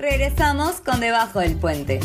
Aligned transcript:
Regresamos 0.00 0.80
con 0.80 0.98
Debajo 0.98 1.40
del 1.40 1.56
Puente. 1.56 2.00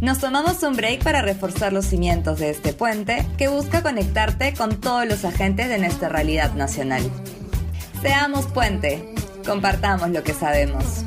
Nos 0.00 0.20
tomamos 0.20 0.62
un 0.62 0.74
break 0.74 1.04
para 1.04 1.20
reforzar 1.20 1.70
los 1.70 1.84
cimientos 1.84 2.38
de 2.38 2.48
este 2.48 2.72
puente 2.72 3.26
que 3.36 3.48
busca 3.48 3.82
conectarte 3.82 4.54
con 4.54 4.80
todos 4.80 5.06
los 5.06 5.22
agentes 5.26 5.68
de 5.68 5.76
nuestra 5.76 6.08
realidad 6.08 6.54
nacional. 6.54 7.02
Seamos 8.00 8.46
puente, 8.46 9.04
compartamos 9.44 10.08
lo 10.08 10.22
que 10.22 10.32
sabemos. 10.32 11.02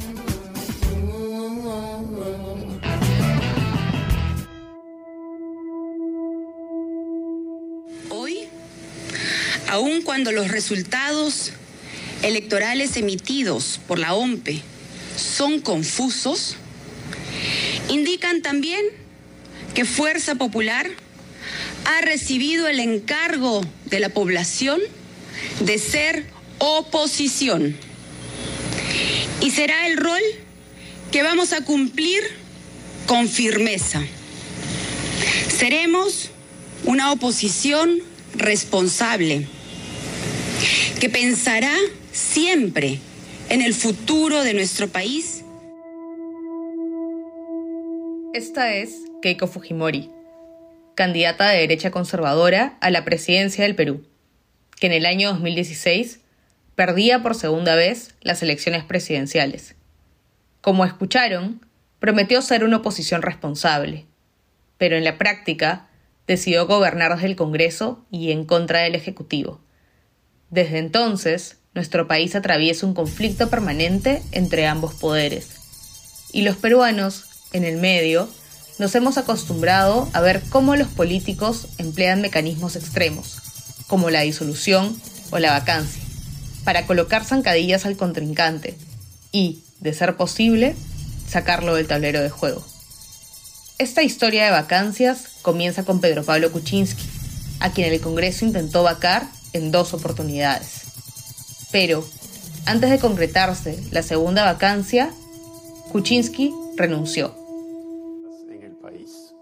Hoy, 8.11 8.47
aun 9.67 10.03
cuando 10.03 10.31
los 10.31 10.49
resultados 10.49 11.53
electorales 12.21 12.97
emitidos 12.97 13.79
por 13.87 13.97
la 13.97 14.13
OMPE 14.13 14.61
son 15.19 15.59
confusos, 15.59 16.55
indican 17.89 18.41
también 18.41 18.81
que 19.73 19.85
Fuerza 19.85 20.35
Popular 20.35 20.89
ha 21.85 22.01
recibido 22.01 22.67
el 22.67 22.79
encargo 22.79 23.61
de 23.85 23.99
la 23.99 24.09
población 24.09 24.79
de 25.61 25.77
ser 25.77 26.25
oposición. 26.59 27.75
Y 29.41 29.51
será 29.51 29.87
el 29.87 29.97
rol 29.97 30.21
que 31.11 31.23
vamos 31.23 31.53
a 31.53 31.63
cumplir 31.63 32.21
con 33.07 33.27
firmeza. 33.27 34.01
Seremos 35.57 36.29
una 36.85 37.11
oposición 37.11 37.99
responsable 38.35 39.47
que 40.99 41.09
pensará 41.09 41.73
siempre 42.11 42.99
en 43.49 43.63
el 43.63 43.73
futuro 43.73 44.43
de 44.43 44.53
nuestro 44.53 44.87
país. 44.89 45.43
Esta 48.33 48.75
es 48.75 48.95
Keiko 49.23 49.47
Fujimori, 49.47 50.11
candidata 50.93 51.49
de 51.49 51.61
derecha 51.61 51.89
conservadora 51.89 52.77
a 52.79 52.91
la 52.91 53.03
presidencia 53.05 53.63
del 53.63 53.75
Perú, 53.75 54.05
que 54.79 54.85
en 54.85 54.93
el 54.93 55.07
año 55.07 55.29
2016 55.29 56.19
perdía 56.75 57.23
por 57.23 57.33
segunda 57.33 57.73
vez 57.73 58.13
las 58.21 58.43
elecciones 58.43 58.83
presidenciales. 58.83 59.75
Como 60.61 60.85
escucharon, 60.85 61.65
prometió 61.99 62.43
ser 62.43 62.63
una 62.63 62.77
oposición 62.77 63.23
responsable, 63.23 64.05
pero 64.77 64.95
en 64.95 65.03
la 65.03 65.17
práctica 65.17 65.87
decidió 66.27 66.67
gobernar 66.67 67.15
desde 67.15 67.27
el 67.27 67.35
Congreso 67.35 68.05
y 68.11 68.31
en 68.31 68.45
contra 68.45 68.81
del 68.81 68.93
Ejecutivo. 68.93 69.59
Desde 70.51 70.77
entonces, 70.77 71.58
nuestro 71.79 72.09
país 72.09 72.35
atraviesa 72.35 72.85
un 72.85 72.93
conflicto 72.93 73.49
permanente 73.49 74.21
entre 74.33 74.67
ambos 74.67 74.95
poderes. 74.95 75.47
Y 76.33 76.41
los 76.41 76.57
peruanos, 76.57 77.23
en 77.53 77.63
el 77.63 77.77
medio, 77.77 78.29
nos 78.79 78.93
hemos 78.95 79.17
acostumbrado 79.17 80.09
a 80.11 80.19
ver 80.19 80.41
cómo 80.49 80.75
los 80.75 80.89
políticos 80.89 81.67
emplean 81.77 82.19
mecanismos 82.19 82.75
extremos, 82.75 83.37
como 83.87 84.09
la 84.09 84.21
disolución 84.21 84.93
o 85.31 85.39
la 85.39 85.53
vacancia, 85.53 86.03
para 86.65 86.85
colocar 86.85 87.23
zancadillas 87.23 87.85
al 87.85 87.95
contrincante 87.95 88.77
y, 89.31 89.63
de 89.79 89.93
ser 89.93 90.17
posible, 90.17 90.75
sacarlo 91.29 91.75
del 91.75 91.87
tablero 91.87 92.21
de 92.21 92.29
juego. 92.29 92.61
Esta 93.77 94.03
historia 94.03 94.43
de 94.43 94.51
vacancias 94.51 95.29
comienza 95.43 95.85
con 95.85 96.01
Pedro 96.01 96.25
Pablo 96.25 96.51
Kuczynski, 96.51 97.05
a 97.61 97.71
quien 97.71 97.93
el 97.93 98.01
Congreso 98.01 98.43
intentó 98.43 98.83
vacar 98.83 99.29
en 99.53 99.71
dos 99.71 99.93
oportunidades. 99.93 100.88
Pero, 101.71 102.03
antes 102.65 102.89
de 102.89 102.99
concretarse 102.99 103.79
la 103.91 104.01
segunda 104.01 104.43
vacancia, 104.43 105.11
Kuczynski 105.91 106.53
renunció. 106.75 107.31
En 108.49 108.63
el 108.63 108.71
país. 108.73 109.33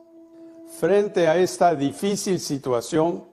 Frente 0.78 1.28
a 1.28 1.38
esta 1.38 1.74
difícil 1.74 2.40
situación 2.40 3.24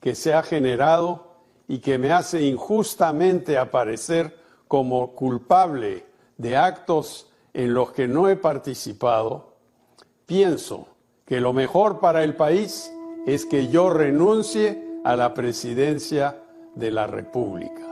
que 0.00 0.14
se 0.14 0.34
ha 0.34 0.42
generado 0.42 1.28
y 1.68 1.78
que 1.78 1.98
me 1.98 2.12
hace 2.12 2.42
injustamente 2.42 3.56
aparecer 3.56 4.36
como 4.66 5.12
culpable 5.12 6.04
de 6.36 6.56
actos 6.56 7.30
en 7.54 7.72
los 7.74 7.92
que 7.92 8.06
no 8.06 8.28
he 8.28 8.36
participado, 8.36 9.56
pienso 10.26 10.86
que 11.24 11.40
lo 11.40 11.52
mejor 11.52 11.98
para 11.98 12.24
el 12.24 12.36
país 12.36 12.92
es 13.26 13.46
que 13.46 13.68
yo 13.68 13.90
renuncie 13.90 14.82
a 15.04 15.16
la 15.16 15.34
presidencia 15.34 16.42
de 16.74 16.90
la 16.90 17.06
República. 17.06 17.87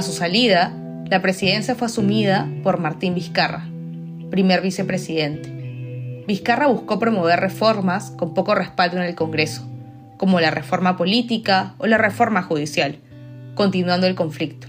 A 0.00 0.02
su 0.02 0.12
salida, 0.12 0.72
la 1.10 1.20
presidencia 1.20 1.74
fue 1.74 1.84
asumida 1.84 2.48
por 2.62 2.80
Martín 2.80 3.14
Vizcarra, 3.14 3.66
primer 4.30 4.62
vicepresidente. 4.62 6.24
Vizcarra 6.26 6.68
buscó 6.68 6.98
promover 6.98 7.38
reformas 7.38 8.10
con 8.12 8.32
poco 8.32 8.54
respaldo 8.54 8.96
en 8.96 9.02
el 9.02 9.14
Congreso, 9.14 9.68
como 10.16 10.40
la 10.40 10.50
reforma 10.50 10.96
política 10.96 11.74
o 11.76 11.86
la 11.86 11.98
reforma 11.98 12.42
judicial, 12.42 12.98
continuando 13.54 14.06
el 14.06 14.14
conflicto. 14.14 14.68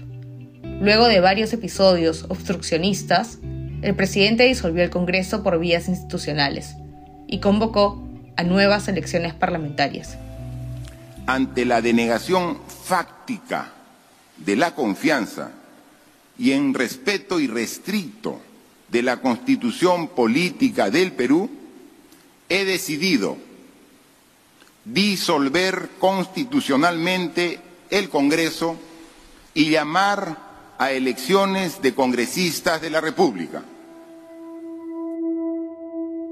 Luego 0.82 1.08
de 1.08 1.20
varios 1.20 1.50
episodios 1.54 2.26
obstruccionistas, 2.28 3.38
el 3.80 3.94
presidente 3.94 4.44
disolvió 4.44 4.84
el 4.84 4.90
Congreso 4.90 5.42
por 5.42 5.58
vías 5.58 5.88
institucionales 5.88 6.76
y 7.26 7.40
convocó 7.40 8.06
a 8.36 8.42
nuevas 8.42 8.86
elecciones 8.86 9.32
parlamentarias. 9.32 10.18
Ante 11.24 11.64
la 11.64 11.80
denegación 11.80 12.58
fáctica 12.66 13.72
de 14.44 14.56
la 14.56 14.74
confianza 14.74 15.52
y 16.38 16.52
en 16.52 16.74
respeto 16.74 17.40
irrestricto 17.40 18.40
de 18.88 19.02
la 19.02 19.20
constitución 19.20 20.08
política 20.08 20.90
del 20.90 21.12
Perú, 21.12 21.50
he 22.48 22.64
decidido 22.64 23.36
disolver 24.84 25.90
constitucionalmente 25.98 27.60
el 27.90 28.08
Congreso 28.08 28.76
y 29.54 29.70
llamar 29.70 30.36
a 30.78 30.92
elecciones 30.92 31.80
de 31.80 31.94
congresistas 31.94 32.80
de 32.80 32.90
la 32.90 33.00
República. 33.00 33.62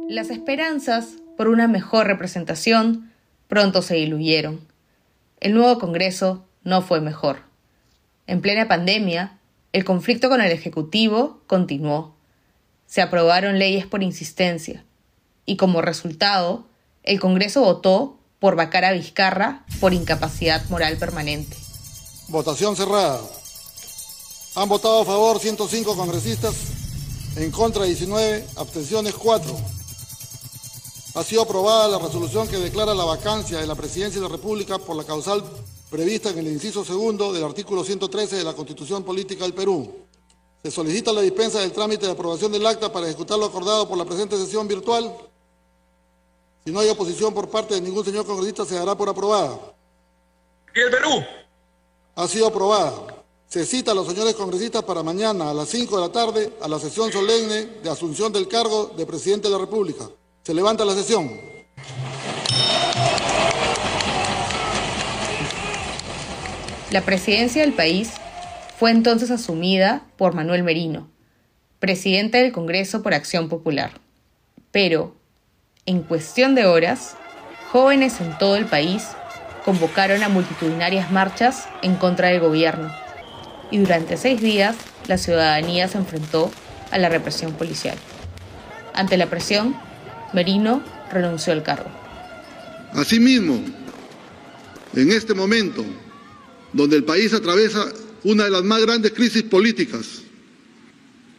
Las 0.09 0.31
esperanzas 0.31 1.17
por 1.37 1.49
una 1.49 1.69
mejor 1.69 2.07
representación 2.07 3.13
pronto 3.47 3.81
se 3.81 3.95
diluyeron. 3.95 4.61
El 5.39 5.55
nuevo 5.55 5.79
Congreso 5.79 6.45
no 6.65 6.83
fue 6.83 7.01
mejor. 7.01 7.50
En 8.31 8.41
plena 8.41 8.69
pandemia, 8.69 9.41
el 9.73 9.85
conflicto 9.85 10.29
con 10.29 10.41
el 10.41 10.53
Ejecutivo 10.53 11.41
continuó. 11.49 12.15
Se 12.87 13.03
aprobaron 13.03 13.59
leyes 13.59 13.87
por 13.87 14.05
insistencia 14.05 14.85
y 15.47 15.57
como 15.57 15.83
resultado, 15.83 16.65
el 17.03 17.19
Congreso 17.19 17.63
votó 17.63 18.19
por 18.39 18.55
vacar 18.55 18.85
a 18.85 18.93
Vizcarra 18.93 19.65
por 19.81 19.95
incapacidad 19.95 20.65
moral 20.71 20.97
permanente. 20.97 21.57
Votación 22.29 22.77
cerrada. 22.77 23.21
Han 24.55 24.69
votado 24.69 25.01
a 25.01 25.05
favor 25.05 25.41
105 25.41 25.97
congresistas, 25.97 27.35
en 27.35 27.51
contra 27.51 27.83
19, 27.83 28.47
abstenciones 28.59 29.15
4. 29.15 29.57
Ha 31.17 31.25
sido 31.25 31.43
aprobada 31.43 31.89
la 31.89 31.99
resolución 31.99 32.47
que 32.47 32.59
declara 32.59 32.95
la 32.95 33.07
vacancia 33.07 33.59
de 33.59 33.67
la 33.67 33.75
presidencia 33.75 34.21
de 34.21 34.29
la 34.29 34.33
República 34.33 34.79
por 34.79 34.95
la 34.95 35.03
causal 35.03 35.43
prevista 35.91 36.31
en 36.31 36.39
el 36.39 36.47
inciso 36.47 36.85
segundo 36.85 37.33
del 37.33 37.43
artículo 37.43 37.83
113 37.83 38.37
de 38.37 38.45
la 38.45 38.55
Constitución 38.55 39.03
Política 39.03 39.43
del 39.43 39.53
Perú. 39.53 39.93
Se 40.63 40.71
solicita 40.71 41.13
la 41.13 41.21
dispensa 41.21 41.61
del 41.61 41.73
trámite 41.73 42.07
de 42.07 42.13
aprobación 42.13 42.53
del 42.53 42.65
acta 42.65 42.93
para 42.93 43.07
ejecutar 43.07 43.39
lo 43.39 43.47
acordado 43.47 43.89
por 43.89 43.99
la 43.99 44.05
presente 44.05 44.37
sesión 44.37 44.69
virtual. 44.69 45.13
Si 46.65 46.71
no 46.71 46.81
hay 46.81 46.89
oposición 46.91 47.35
por 47.35 47.49
parte 47.49 47.75
de 47.75 47.81
ningún 47.81 48.05
señor 48.05 48.25
congresista, 48.25 48.65
se 48.65 48.77
dará 48.77 48.95
por 48.95 49.09
aprobada. 49.09 49.59
¿Y 50.75 50.81
el 50.81 50.91
Perú? 50.91 51.25
Ha 52.15 52.29
sido 52.29 52.47
aprobada. 52.47 53.25
Se 53.49 53.67
cita 53.67 53.91
a 53.91 53.95
los 53.95 54.07
señores 54.07 54.37
congresistas 54.37 54.85
para 54.85 55.03
mañana 55.03 55.51
a 55.51 55.55
las 55.55 55.69
5 55.71 55.97
de 55.97 56.03
la 56.03 56.13
tarde 56.13 56.53
a 56.61 56.69
la 56.69 56.79
sesión 56.79 57.11
solemne 57.11 57.81
de 57.83 57.91
asunción 57.91 58.33
del 58.33 58.47
cargo 58.47 58.93
de 58.97 59.07
presidente 59.07 59.49
de 59.49 59.55
la 59.55 59.61
República. 59.61 60.09
Se 60.45 60.55
levanta 60.55 60.85
la 60.85 60.95
sesión. 60.95 61.51
La 66.91 67.03
presidencia 67.03 67.63
del 67.63 67.73
país 67.73 68.11
fue 68.77 68.91
entonces 68.91 69.31
asumida 69.31 70.03
por 70.17 70.35
Manuel 70.35 70.65
Merino, 70.65 71.09
presidente 71.79 72.39
del 72.39 72.51
Congreso 72.51 73.03
por 73.03 73.15
Acción 73.15 73.49
Popular. 73.49 73.93
Pero, 74.73 75.17
en 75.87 76.03
cuestión 76.03 76.57
de 76.57 76.67
horas, 76.67 77.17
jóvenes 77.71 78.21
en 78.21 78.37
todo 78.39 78.57
el 78.57 78.67
país 78.67 79.07
convocaron 79.65 80.25
a 80.25 80.29
multitudinarias 80.29 81.13
marchas 81.13 81.69
en 81.83 81.95
contra 81.95 82.29
del 82.29 82.41
gobierno 82.41 82.93
y 83.71 83.79
durante 83.79 84.17
seis 84.17 84.41
días 84.41 84.75
la 85.07 85.17
ciudadanía 85.17 85.87
se 85.87 85.99
enfrentó 85.99 86.51
a 86.91 86.99
la 86.99 87.09
represión 87.09 87.53
policial. 87.53 87.97
Ante 88.95 89.17
la 89.17 89.27
presión, 89.27 89.77
Merino 90.33 90.83
renunció 91.13 91.53
al 91.53 91.63
cargo. 91.63 91.89
Asimismo, 92.95 93.61
en 94.95 95.13
este 95.13 95.35
momento, 95.35 95.85
donde 96.73 96.97
el 96.97 97.05
país 97.05 97.33
atraviesa 97.33 97.93
una 98.25 98.45
de 98.45 98.51
las 98.51 98.65
más 98.65 98.81
grandes 98.83 99.13
crisis 99.13 99.43
políticas. 99.43 100.23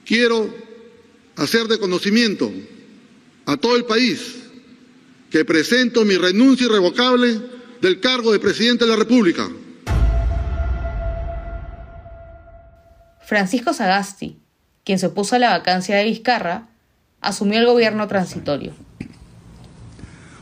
Quiero 0.06 0.54
hacer 1.36 1.68
de 1.68 1.80
conocimiento 1.80 2.52
a 3.46 3.58
todo 3.58 3.76
el 3.76 3.86
país 3.86 4.38
que 5.30 5.46
presento 5.46 6.04
mi 6.04 6.18
renuncia 6.18 6.66
irrevocable 6.66 7.40
del 7.82 8.00
cargo 8.00 8.32
de 8.32 8.40
presidente 8.40 8.86
de 8.86 8.92
la 8.92 8.98
República. 8.98 9.50
Francisco 13.26 13.74
Sagasti, 13.74 14.38
quien 14.84 15.00
se 15.00 15.08
opuso 15.08 15.36
a 15.36 15.40
la 15.40 15.52
vacancia 15.52 15.96
de 15.96 16.04
Vizcarra, 16.04 16.68
asumió 17.22 17.60
el 17.60 17.66
gobierno 17.66 18.08
transitorio. 18.08 18.74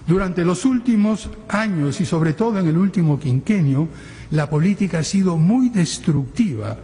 Durante 0.09 0.44
los 0.44 0.65
últimos 0.65 1.29
años 1.50 2.01
y 2.01 2.06
sobre 2.07 2.33
todo 2.33 2.57
en 2.57 2.65
el 2.65 2.79
último 2.79 3.19
quinquenio, 3.19 3.88
la 4.31 4.50
política 4.50 4.97
ha 4.97 5.03
sido 5.03 5.38
muy 5.38 5.69
destructiva 5.69 6.77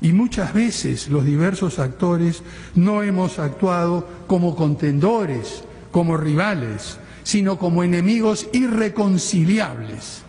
y 0.00 0.14
muchas 0.14 0.54
veces 0.54 1.10
los 1.10 1.26
diversos 1.26 1.78
actores 1.78 2.42
no 2.74 3.02
hemos 3.02 3.38
actuado 3.38 4.08
como 4.26 4.56
contendores, 4.56 5.62
como 5.90 6.16
rivales, 6.16 6.98
sino 7.22 7.58
como 7.58 7.84
enemigos 7.84 8.48
irreconciliables. 8.54 10.22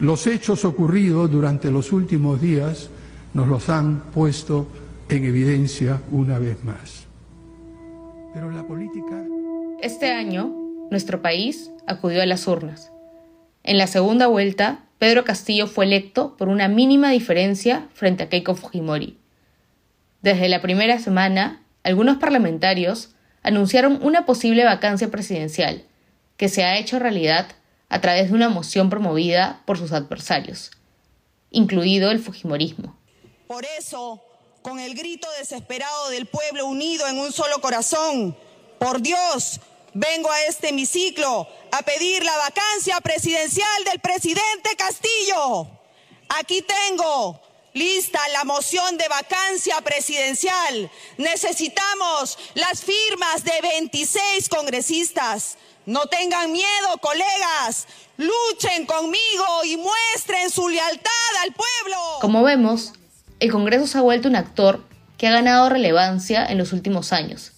Los 0.00 0.26
hechos 0.26 0.64
ocurridos 0.64 1.30
durante 1.30 1.70
los 1.70 1.92
últimos 1.92 2.40
días 2.40 2.88
nos 3.34 3.46
los 3.46 3.68
han 3.68 4.04
puesto 4.14 4.68
en 5.10 5.26
evidencia 5.26 6.00
una 6.12 6.38
vez 6.38 6.64
más. 6.64 7.06
Pero 8.32 8.50
la 8.50 8.66
política... 8.66 9.22
Este 9.82 10.10
año, 10.12 10.61
nuestro 10.92 11.20
país 11.22 11.70
acudió 11.86 12.22
a 12.22 12.26
las 12.26 12.46
urnas. 12.46 12.92
En 13.64 13.78
la 13.78 13.88
segunda 13.88 14.28
vuelta, 14.28 14.84
Pedro 14.98 15.24
Castillo 15.24 15.66
fue 15.66 15.84
electo 15.84 16.36
por 16.36 16.48
una 16.48 16.68
mínima 16.68 17.10
diferencia 17.10 17.88
frente 17.92 18.22
a 18.22 18.28
Keiko 18.28 18.54
Fujimori. 18.54 19.18
Desde 20.20 20.48
la 20.48 20.62
primera 20.62 21.00
semana, 21.00 21.64
algunos 21.82 22.18
parlamentarios 22.18 23.10
anunciaron 23.42 23.98
una 24.02 24.24
posible 24.24 24.64
vacancia 24.64 25.10
presidencial, 25.10 25.84
que 26.36 26.48
se 26.48 26.62
ha 26.62 26.78
hecho 26.78 27.00
realidad 27.00 27.48
a 27.88 28.00
través 28.00 28.28
de 28.28 28.34
una 28.34 28.48
moción 28.48 28.88
promovida 28.88 29.62
por 29.66 29.78
sus 29.78 29.92
adversarios, 29.92 30.70
incluido 31.50 32.10
el 32.10 32.20
Fujimorismo. 32.20 32.96
Por 33.48 33.64
eso, 33.78 34.22
con 34.62 34.78
el 34.78 34.94
grito 34.94 35.26
desesperado 35.38 36.10
del 36.10 36.26
pueblo 36.26 36.66
unido 36.66 37.06
en 37.08 37.18
un 37.18 37.32
solo 37.32 37.60
corazón, 37.60 38.36
por 38.78 39.02
Dios, 39.02 39.60
vengo 39.94 40.30
a 40.30 40.42
este 40.44 40.68
hemiciclo 40.68 41.48
a 41.70 41.82
pedir 41.82 42.24
la 42.24 42.36
vacancia 42.36 43.00
presidencial 43.00 43.84
del 43.84 44.00
presidente 44.00 44.76
Castillo. 44.76 45.68
Aquí 46.28 46.62
tengo 46.62 47.40
lista 47.74 48.18
la 48.32 48.44
moción 48.44 48.96
de 48.96 49.08
vacancia 49.08 49.80
presidencial. 49.82 50.90
Necesitamos 51.18 52.38
las 52.54 52.82
firmas 52.82 53.44
de 53.44 53.60
26 53.62 54.48
congresistas. 54.48 55.56
No 55.84 56.06
tengan 56.06 56.52
miedo, 56.52 56.98
colegas. 57.00 57.86
Luchen 58.16 58.86
conmigo 58.86 59.64
y 59.64 59.76
muestren 59.76 60.50
su 60.50 60.68
lealtad 60.68 61.10
al 61.42 61.52
pueblo. 61.52 61.98
Como 62.20 62.42
vemos, 62.42 62.92
el 63.40 63.50
Congreso 63.50 63.86
se 63.86 63.98
ha 63.98 64.02
vuelto 64.02 64.28
un 64.28 64.36
actor 64.36 64.84
que 65.18 65.26
ha 65.26 65.32
ganado 65.32 65.68
relevancia 65.68 66.46
en 66.46 66.58
los 66.58 66.72
últimos 66.72 67.12
años 67.12 67.52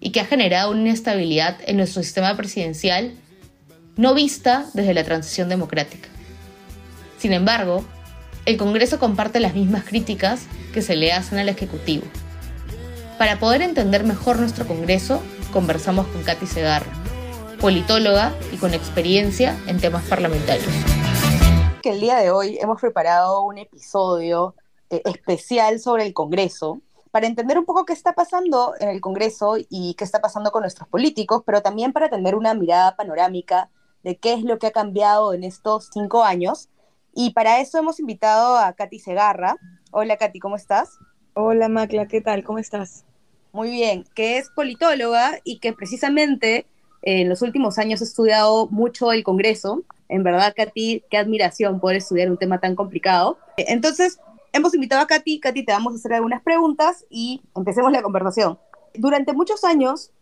y 0.00 0.10
que 0.10 0.20
ha 0.20 0.24
generado 0.24 0.70
una 0.70 0.80
inestabilidad 0.80 1.58
en 1.66 1.76
nuestro 1.76 2.02
sistema 2.02 2.36
presidencial 2.36 3.12
no 3.96 4.14
vista 4.14 4.66
desde 4.74 4.94
la 4.94 5.04
transición 5.04 5.48
democrática. 5.48 6.08
Sin 7.18 7.32
embargo, 7.32 7.84
el 8.46 8.56
Congreso 8.56 8.98
comparte 8.98 9.40
las 9.40 9.54
mismas 9.54 9.84
críticas 9.84 10.46
que 10.72 10.82
se 10.82 10.96
le 10.96 11.12
hacen 11.12 11.38
al 11.38 11.48
Ejecutivo. 11.48 12.04
Para 13.18 13.40
poder 13.40 13.60
entender 13.60 14.04
mejor 14.04 14.38
nuestro 14.38 14.66
Congreso, 14.66 15.20
conversamos 15.52 16.06
con 16.06 16.22
Katy 16.22 16.46
Segarra, 16.46 16.92
politóloga 17.60 18.32
y 18.52 18.56
con 18.56 18.74
experiencia 18.74 19.58
en 19.66 19.80
temas 19.80 20.04
parlamentarios. 20.04 20.68
El 21.82 22.00
día 22.00 22.18
de 22.18 22.30
hoy 22.30 22.58
hemos 22.60 22.80
preparado 22.80 23.42
un 23.42 23.58
episodio 23.58 24.54
eh, 24.90 25.02
especial 25.06 25.80
sobre 25.80 26.06
el 26.06 26.12
Congreso 26.12 26.80
para 27.10 27.26
entender 27.26 27.58
un 27.58 27.64
poco 27.64 27.84
qué 27.84 27.92
está 27.92 28.12
pasando 28.12 28.74
en 28.80 28.88
el 28.88 29.00
Congreso 29.00 29.56
y 29.68 29.94
qué 29.94 30.04
está 30.04 30.20
pasando 30.20 30.50
con 30.50 30.62
nuestros 30.62 30.88
políticos, 30.88 31.42
pero 31.44 31.62
también 31.62 31.92
para 31.92 32.08
tener 32.08 32.34
una 32.34 32.54
mirada 32.54 32.96
panorámica 32.96 33.70
de 34.02 34.16
qué 34.16 34.34
es 34.34 34.42
lo 34.42 34.58
que 34.58 34.68
ha 34.68 34.72
cambiado 34.72 35.34
en 35.34 35.44
estos 35.44 35.90
cinco 35.92 36.24
años. 36.24 36.68
Y 37.14 37.30
para 37.30 37.60
eso 37.60 37.78
hemos 37.78 38.00
invitado 38.00 38.56
a 38.56 38.72
Katy 38.72 38.98
Segarra. 38.98 39.56
Hola 39.90 40.16
Katy, 40.16 40.38
¿cómo 40.38 40.56
estás? 40.56 40.98
Hola 41.34 41.68
Macla, 41.68 42.06
¿qué 42.06 42.20
tal? 42.20 42.44
¿Cómo 42.44 42.58
estás? 42.58 43.04
Muy 43.52 43.70
bien, 43.70 44.04
que 44.14 44.38
es 44.38 44.50
politóloga 44.50 45.38
y 45.44 45.58
que 45.58 45.72
precisamente 45.72 46.66
en 47.02 47.28
los 47.28 47.42
últimos 47.42 47.78
años 47.78 48.00
ha 48.00 48.04
estudiado 48.04 48.66
mucho 48.68 49.12
el 49.12 49.24
Congreso. 49.24 49.82
En 50.08 50.22
verdad, 50.22 50.54
Katy, 50.56 51.04
qué 51.10 51.16
admiración 51.16 51.80
poder 51.80 51.96
estudiar 51.98 52.30
un 52.30 52.38
tema 52.38 52.60
tan 52.60 52.74
complicado. 52.74 53.38
Entonces, 53.56 54.20
hemos 54.52 54.74
invitado 54.74 55.02
a 55.02 55.06
Katy. 55.06 55.40
Katy, 55.40 55.64
te 55.64 55.72
vamos 55.72 55.92
a 55.92 55.96
hacer 55.96 56.12
algunas 56.14 56.42
preguntas 56.42 57.04
y 57.10 57.42
empecemos 57.56 57.92
la 57.92 58.02
conversación. 58.02 58.58
Durante 58.94 59.32
muchos 59.32 59.64
años, 59.64 60.12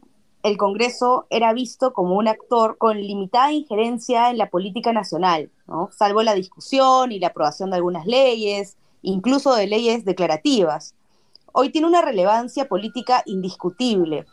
el 0.43 0.57
Congreso 0.57 1.27
era 1.31 1.53
visto 1.53 1.93
como 1.93 2.17
un 2.17 2.29
actor 2.29 2.79
con 2.79 3.01
limitada 3.01 3.53
injerencia 3.53 4.31
en 4.31 4.39
la 4.39 4.49
política 4.49 4.93
nacional, 4.93 5.51
salvo 5.91 6.23
la 6.23 6.35
discusión 6.35 7.11
y 7.11 7.19
la 7.19 7.29
aprobación 7.29 7.71
de 7.71 7.77
algunas 7.77 8.07
leyes, 8.07 8.77
incluso 9.03 9.55
de 9.55 9.67
leyes 9.67 10.05
declarativas. 10.05 10.95
Hoy 11.53 11.71
tiene 11.71 11.89
una 11.89 12.03
relevancia 12.03 12.69
política 12.69 13.23
indiscutible. 13.27 14.27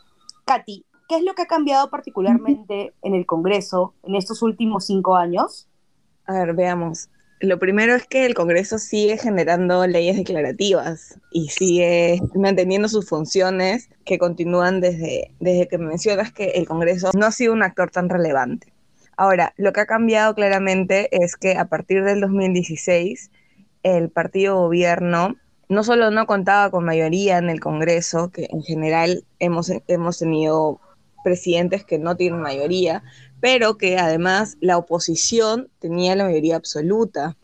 Katy, 0.44 0.84
¿qué 1.08 1.16
es 1.16 1.24
lo 1.24 1.34
que 1.34 1.42
ha 1.42 1.46
cambiado 1.46 1.90
particularmente 1.90 2.92
en 3.02 3.14
el 3.14 3.26
Congreso 3.26 3.94
en 4.02 4.14
estos 4.14 4.42
últimos 4.42 4.84
cinco 4.84 5.16
años? 5.16 5.66
A 6.26 6.34
ver, 6.34 6.54
veamos. 6.54 7.08
Lo 7.44 7.58
primero 7.58 7.94
es 7.94 8.06
que 8.06 8.24
el 8.24 8.34
Congreso 8.34 8.78
sigue 8.78 9.18
generando 9.18 9.86
leyes 9.86 10.16
declarativas 10.16 11.20
y 11.30 11.48
sigue 11.50 12.18
manteniendo 12.34 12.88
sus 12.88 13.06
funciones 13.06 13.90
que 14.06 14.16
continúan 14.16 14.80
desde, 14.80 15.30
desde 15.40 15.68
que 15.68 15.76
mencionas 15.76 16.32
que 16.32 16.52
el 16.52 16.66
Congreso 16.66 17.10
no 17.14 17.26
ha 17.26 17.32
sido 17.32 17.52
un 17.52 17.62
actor 17.62 17.90
tan 17.90 18.08
relevante. 18.08 18.72
Ahora, 19.18 19.52
lo 19.58 19.74
que 19.74 19.80
ha 19.80 19.86
cambiado 19.86 20.34
claramente 20.34 21.08
es 21.12 21.36
que 21.36 21.58
a 21.58 21.66
partir 21.66 22.02
del 22.02 22.22
2016 22.22 23.30
el 23.82 24.08
partido 24.08 24.56
gobierno 24.56 25.36
no 25.68 25.84
solo 25.84 26.10
no 26.10 26.26
contaba 26.26 26.70
con 26.70 26.86
mayoría 26.86 27.36
en 27.36 27.50
el 27.50 27.60
Congreso, 27.60 28.30
que 28.30 28.48
en 28.50 28.62
general 28.62 29.22
hemos, 29.38 29.70
hemos 29.86 30.18
tenido 30.18 30.80
presidentes 31.22 31.84
que 31.84 31.98
no 31.98 32.16
tienen 32.16 32.40
mayoría, 32.40 33.02
pero 33.44 33.76
que 33.76 33.98
además 33.98 34.56
la 34.62 34.78
oposición 34.78 35.68
tenía 35.78 36.16
la 36.16 36.24
mayoría 36.24 36.56
absoluta. 36.56 37.36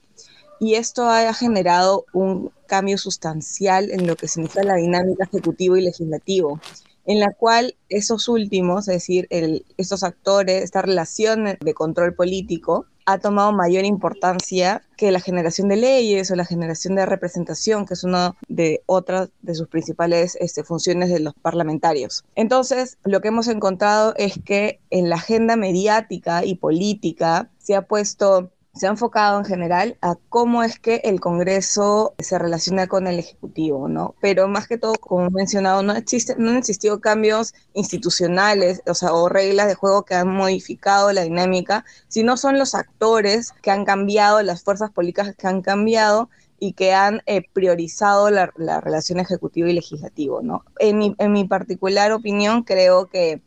Y 0.58 0.76
esto 0.76 1.06
ha 1.06 1.30
generado 1.34 2.06
un 2.14 2.52
cambio 2.66 2.96
sustancial 2.96 3.90
en 3.90 4.06
lo 4.06 4.16
que 4.16 4.26
significa 4.26 4.62
la 4.62 4.76
dinámica 4.76 5.24
ejecutivo 5.24 5.76
y 5.76 5.82
legislativo, 5.82 6.58
en 7.04 7.20
la 7.20 7.34
cual 7.34 7.76
esos 7.90 8.28
últimos, 8.28 8.88
es 8.88 8.94
decir, 8.94 9.28
estos 9.76 10.02
actores, 10.02 10.62
esta 10.62 10.80
relación 10.80 11.58
de 11.60 11.74
control 11.74 12.14
político, 12.14 12.86
ha 13.12 13.18
tomado 13.18 13.52
mayor 13.52 13.84
importancia 13.84 14.82
que 14.96 15.10
la 15.10 15.20
generación 15.20 15.68
de 15.68 15.76
leyes 15.76 16.30
o 16.30 16.36
la 16.36 16.44
generación 16.44 16.94
de 16.94 17.06
representación, 17.06 17.86
que 17.86 17.94
es 17.94 18.04
una 18.04 18.34
de 18.48 18.82
otras 18.86 19.30
de 19.42 19.54
sus 19.54 19.68
principales 19.68 20.36
este, 20.40 20.64
funciones 20.64 21.10
de 21.10 21.20
los 21.20 21.34
parlamentarios. 21.34 22.24
Entonces, 22.34 22.98
lo 23.04 23.20
que 23.20 23.28
hemos 23.28 23.48
encontrado 23.48 24.14
es 24.16 24.38
que 24.44 24.80
en 24.90 25.08
la 25.08 25.16
agenda 25.16 25.56
mediática 25.56 26.44
y 26.44 26.56
política 26.56 27.50
se 27.58 27.74
ha 27.74 27.82
puesto 27.82 28.50
se 28.74 28.86
ha 28.86 28.90
enfocado 28.90 29.38
en 29.38 29.44
general 29.44 29.98
a 30.00 30.14
cómo 30.28 30.62
es 30.62 30.78
que 30.78 30.96
el 31.04 31.20
Congreso 31.20 32.14
se 32.18 32.38
relaciona 32.38 32.86
con 32.86 33.06
el 33.06 33.18
Ejecutivo, 33.18 33.88
¿no? 33.88 34.14
Pero 34.20 34.48
más 34.48 34.68
que 34.68 34.78
todo, 34.78 34.94
como 34.94 35.26
he 35.26 35.30
mencionado, 35.30 35.82
no, 35.82 35.94
existe, 35.94 36.36
no 36.38 36.50
han 36.50 36.56
existido 36.56 37.00
cambios 37.00 37.52
institucionales, 37.74 38.82
o 38.86 38.94
sea, 38.94 39.12
o 39.12 39.28
reglas 39.28 39.66
de 39.66 39.74
juego 39.74 40.04
que 40.04 40.14
han 40.14 40.28
modificado 40.28 41.12
la 41.12 41.22
dinámica, 41.22 41.84
sino 42.08 42.36
son 42.36 42.58
los 42.58 42.74
actores 42.74 43.52
que 43.62 43.70
han 43.70 43.84
cambiado, 43.84 44.42
las 44.42 44.62
fuerzas 44.62 44.90
políticas 44.90 45.34
que 45.36 45.46
han 45.46 45.62
cambiado 45.62 46.30
y 46.60 46.74
que 46.74 46.92
han 46.92 47.22
eh, 47.26 47.42
priorizado 47.52 48.30
la, 48.30 48.52
relación 48.80 49.18
ejecutivo 49.18 49.66
y 49.66 49.72
legislativo, 49.72 50.42
¿no? 50.42 50.64
En 50.78 50.98
mi, 50.98 51.14
en 51.18 51.32
mi 51.32 51.44
particular 51.44 52.12
opinión, 52.12 52.62
creo 52.62 53.06
que 53.06 53.42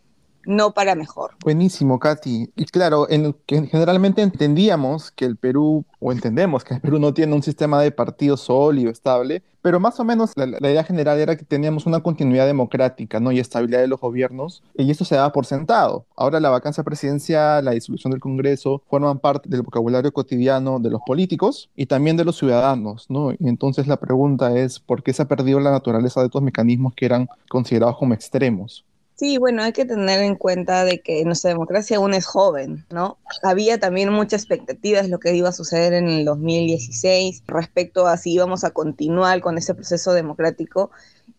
no 0.46 0.74
para 0.74 0.96
mejor. 0.96 1.32
Buenísimo, 1.44 2.00
Katy. 2.00 2.52
Y 2.56 2.66
claro, 2.66 3.08
en, 3.10 3.36
generalmente 3.48 4.22
entendíamos 4.22 5.12
que 5.12 5.26
el 5.26 5.38
Perú, 5.38 5.86
o 6.00 6.12
entendemos 6.12 6.64
que 6.64 6.76
el 6.76 6.82
Perú 6.82 7.00
no 7.00 7.14
tiene 7.14 7.34
un 7.34 7.44
sistema 7.44 7.82
de 7.82 7.92
partido 7.92 8.38
sólido, 8.38 8.92
estable, 8.92 9.44
pero 9.64 9.80
más 9.80 9.98
o 10.00 10.04
menos 10.04 10.32
la, 10.36 10.46
idea 10.70 10.84
general 10.84 11.20
era 11.20 11.38
que 11.38 11.46
teníamos 11.46 11.86
una 11.86 12.02
continuidad 12.02 12.46
democrática 12.46 13.22
¿no? 13.22 13.32
y 13.32 13.40
estabilidad 13.40 13.80
de 13.80 13.88
los 13.88 14.02
gobiernos, 14.02 14.62
y 14.76 14.92
esto 14.92 15.06
se 15.06 15.16
daba 15.16 15.32
por 15.32 15.46
sentado. 15.46 16.06
Ahora 16.18 16.42
la 16.42 16.50
vacancia 16.50 16.84
presidencial, 16.84 17.64
la 17.64 17.72
disolución 17.72 18.12
del 18.12 18.20
Congreso, 18.20 18.84
forman 18.90 19.20
parte 19.20 19.48
del 19.48 19.62
vocabulario 19.62 20.12
cotidiano 20.12 20.80
de 20.80 20.90
los 20.90 21.02
políticos 21.06 21.70
y 21.78 21.86
también 21.86 22.18
de 22.18 22.26
los 22.26 22.38
ciudadanos, 22.38 23.10
¿no? 23.10 23.32
Y 23.32 23.48
entonces 23.48 23.88
la 23.88 23.98
pregunta 23.98 24.56
es, 24.58 24.82
¿por 24.82 25.02
qué 25.02 25.14
se 25.14 25.22
ha 25.22 25.28
perdido 25.30 25.62
la 25.62 25.72
naturaleza 25.72 26.20
de 26.20 26.26
estos 26.26 26.42
mecanismos 26.42 26.94
que 26.94 27.06
eran 27.06 27.30
considerados 27.48 27.98
como 27.98 28.14
extremos? 28.14 28.84
Sí, 29.24 29.38
bueno, 29.38 29.64
hay 29.64 29.72
que 29.72 29.86
tener 29.86 30.22
en 30.22 30.36
cuenta 30.36 30.84
de 30.84 31.00
que 31.00 31.24
nuestra 31.24 31.52
democracia 31.52 31.96
aún 31.96 32.14
es 32.14 32.26
joven, 32.26 32.86
¿no? 32.90 33.20
Había 33.42 33.80
también 33.80 34.12
mucha 34.12 34.36
expectativa 34.36 35.02
de 35.02 35.08
lo 35.08 35.18
que 35.18 35.34
iba 35.34 35.48
a 35.48 35.54
suceder 35.54 35.94
en 35.94 36.10
el 36.10 36.26
2016 36.26 37.44
respecto 37.48 38.06
a 38.06 38.18
si 38.18 38.34
íbamos 38.34 38.66
a 38.66 38.72
continuar 38.72 39.40
con 39.40 39.58
ese 39.58 39.76
proceso 39.76 40.12
democrático 40.12 40.92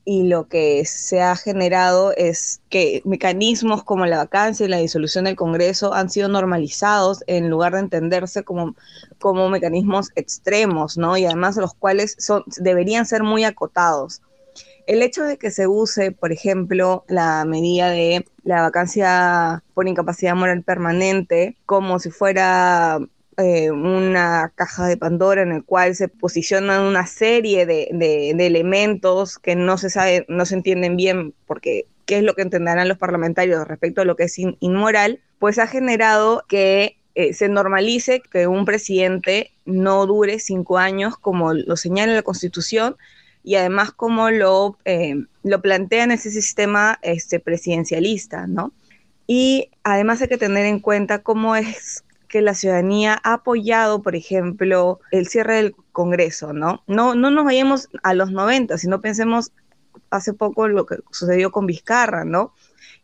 y 0.06 0.22
lo 0.28 0.48
que 0.48 0.86
se 0.86 1.20
ha 1.20 1.36
generado 1.36 2.14
es 2.16 2.62
que 2.70 3.02
mecanismos 3.04 3.84
como 3.84 4.06
la 4.06 4.16
vacancia 4.16 4.64
y 4.64 4.70
la 4.70 4.78
disolución 4.78 5.26
del 5.26 5.36
Congreso 5.36 5.92
han 5.92 6.08
sido 6.08 6.28
normalizados 6.28 7.22
en 7.26 7.50
lugar 7.50 7.74
de 7.74 7.80
entenderse 7.80 8.44
como, 8.44 8.76
como 9.18 9.50
mecanismos 9.50 10.08
extremos, 10.14 10.96
¿no? 10.96 11.18
Y 11.18 11.26
además 11.26 11.58
los 11.58 11.74
cuales 11.74 12.16
son, 12.18 12.44
deberían 12.56 13.04
ser 13.04 13.24
muy 13.24 13.44
acotados 13.44 14.22
el 14.86 15.02
hecho 15.02 15.24
de 15.24 15.38
que 15.38 15.50
se 15.50 15.66
use, 15.66 16.12
por 16.12 16.32
ejemplo, 16.32 17.04
la 17.08 17.44
medida 17.44 17.90
de 17.90 18.24
la 18.42 18.62
vacancia 18.62 19.62
por 19.74 19.88
incapacidad 19.88 20.34
moral 20.34 20.62
permanente 20.62 21.56
como 21.66 21.98
si 21.98 22.10
fuera 22.10 22.98
eh, 23.36 23.70
una 23.70 24.52
caja 24.54 24.86
de 24.86 24.96
Pandora 24.96 25.42
en 25.42 25.52
el 25.52 25.64
cual 25.64 25.96
se 25.96 26.08
posicionan 26.08 26.82
una 26.82 27.06
serie 27.06 27.66
de, 27.66 27.88
elementos 28.38 29.38
que 29.38 29.56
no 29.56 29.76
se 29.78 29.90
sabe, 29.90 30.24
no 30.28 30.46
se 30.46 30.54
entienden 30.54 30.96
bien 30.96 31.34
porque 31.46 31.86
qué 32.06 32.18
es 32.18 32.22
lo 32.22 32.34
que 32.34 32.42
entenderán 32.42 32.88
los 32.88 32.98
parlamentarios 32.98 33.66
respecto 33.66 34.02
a 34.02 34.04
lo 34.04 34.14
que 34.14 34.24
es 34.24 34.38
inmoral, 34.38 35.20
pues 35.38 35.58
ha 35.58 35.66
generado 35.66 36.44
que 36.48 36.98
eh, 37.14 37.32
se 37.32 37.48
normalice 37.48 38.20
que 38.20 38.46
un 38.46 38.64
presidente 38.64 39.52
no 39.64 40.06
dure 40.06 40.38
cinco 40.38 40.78
años 40.78 41.16
como 41.16 41.54
lo 41.54 41.76
señala 41.76 42.12
la 42.14 42.22
Constitución, 42.22 42.96
y 43.44 43.56
además 43.56 43.92
cómo 43.92 44.30
lo, 44.30 44.78
eh, 44.86 45.26
lo 45.42 45.60
plantean 45.60 46.10
ese 46.10 46.30
sistema 46.30 46.98
este, 47.02 47.38
presidencialista, 47.38 48.46
¿no? 48.46 48.72
Y 49.26 49.70
además 49.84 50.22
hay 50.22 50.28
que 50.28 50.38
tener 50.38 50.64
en 50.66 50.80
cuenta 50.80 51.22
cómo 51.22 51.54
es 51.54 52.04
que 52.28 52.40
la 52.40 52.54
ciudadanía 52.54 53.20
ha 53.22 53.34
apoyado, 53.34 54.02
por 54.02 54.16
ejemplo, 54.16 54.98
el 55.12 55.28
cierre 55.28 55.56
del 55.56 55.76
Congreso, 55.92 56.52
¿no? 56.52 56.82
No, 56.86 57.14
no 57.14 57.30
nos 57.30 57.44
vayamos 57.44 57.90
a 58.02 58.14
los 58.14 58.32
90, 58.32 58.76
sino 58.78 59.00
pensemos 59.00 59.52
hace 60.10 60.32
poco 60.32 60.66
lo 60.66 60.86
que 60.86 60.96
sucedió 61.12 61.52
con 61.52 61.66
Vizcarra, 61.66 62.24
¿no? 62.24 62.52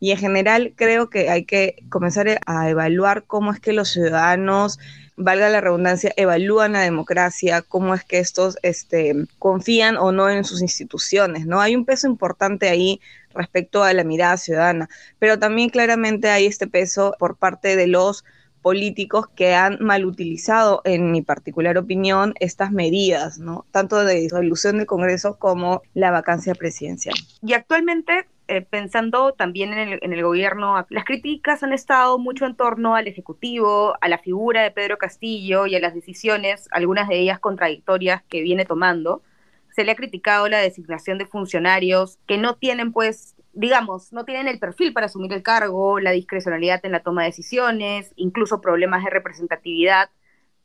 Y 0.01 0.13
en 0.13 0.17
general 0.17 0.73
creo 0.75 1.11
que 1.11 1.29
hay 1.29 1.45
que 1.45 1.85
comenzar 1.91 2.41
a 2.47 2.71
evaluar 2.71 3.25
cómo 3.25 3.53
es 3.53 3.61
que 3.61 3.75
los 3.75 3.91
ciudadanos 3.91 4.79
valga 5.21 5.49
la 5.49 5.61
redundancia, 5.61 6.13
evalúan 6.17 6.73
la 6.73 6.81
democracia, 6.81 7.63
cómo 7.63 7.95
es 7.95 8.05
que 8.05 8.19
estos 8.19 8.59
este, 8.63 9.15
confían 9.39 9.97
o 9.97 10.13
no 10.13 10.29
en 10.31 10.45
sus 10.45 10.63
instituciones, 10.63 11.47
¿no? 11.47 11.61
Hay 11.61 11.77
un 11.77 11.85
peso 11.85 12.07
importante 12.07 12.69
ahí 12.69 13.01
respecto 13.35 13.85
a 13.85 13.93
la 13.93 14.03
mirada 14.03 14.37
ciudadana, 14.37 14.89
pero 15.19 15.39
también 15.39 15.69
claramente 15.69 16.31
hay 16.31 16.47
este 16.47 16.67
peso 16.67 17.15
por 17.19 17.37
parte 17.37 17.77
de 17.77 17.87
los 17.87 18.25
políticos 18.63 19.27
que 19.35 19.55
han 19.55 19.79
mal 19.81 20.05
utilizado, 20.05 20.83
en 20.85 21.13
mi 21.13 21.23
particular 21.23 21.79
opinión, 21.79 22.35
estas 22.41 22.73
medidas, 22.73 23.39
¿no? 23.39 23.65
Tanto 23.71 24.05
de 24.05 24.15
disolución 24.15 24.79
del 24.79 24.87
Congreso 24.87 25.39
como 25.39 25.83
la 25.95 26.11
vacancia 26.11 26.55
presidencial. 26.55 27.15
Y 27.43 27.55
actualmente 27.55 28.27
eh, 28.51 28.63
pensando 28.63 29.33
también 29.33 29.73
en 29.73 30.13
el, 30.13 30.23
gobierno, 30.25 30.85
las 30.91 31.05
críticas 31.05 31.63
han 31.63 31.73
estado 31.73 32.19
mucho 32.19 32.47
en 32.47 32.57
torno 32.57 32.97
al 32.97 33.07
Ejecutivo, 33.07 33.95
a 34.01 34.09
la 34.09 34.19
figura 34.19 34.65
de 34.65 34.73
Pedro 34.73 34.99
Castillo 34.99 35.67
y 35.67 35.77
a 35.77 35.79
las 35.79 35.95
decisiones, 35.95 36.67
algunas 36.73 37.09
de 37.09 37.21
ellas 37.21 37.39
contradictorias 37.39 38.25
que 38.25 38.43
viene 38.43 38.65
tomando. 38.65 39.23
Se 39.71 39.85
le 39.85 39.93
ha 39.93 39.95
criticado 39.95 40.49
la 40.49 40.59
designación 40.59 41.17
de 41.17 41.27
funcionarios 41.27 42.19
que 42.27 42.39
no 42.39 42.57
tienen, 42.57 42.93
pues, 42.93 43.37
digamos, 43.53 44.13
no 44.13 44.25
tienen 44.25 44.49
el 44.49 44.59
perfil 44.59 44.93
para 44.93 45.07
asumir 45.07 45.33
el 45.33 45.45
cargo, 45.45 46.01
la 46.01 46.11
discrecionalidad 46.11 46.85
en 46.85 46.91
la 46.91 47.05
toma 47.05 47.23
de 47.23 47.29
decisiones, 47.29 48.13
incluso 48.17 48.61
problemas 48.61 49.05
de 49.05 49.11
representatividad. 49.11 50.11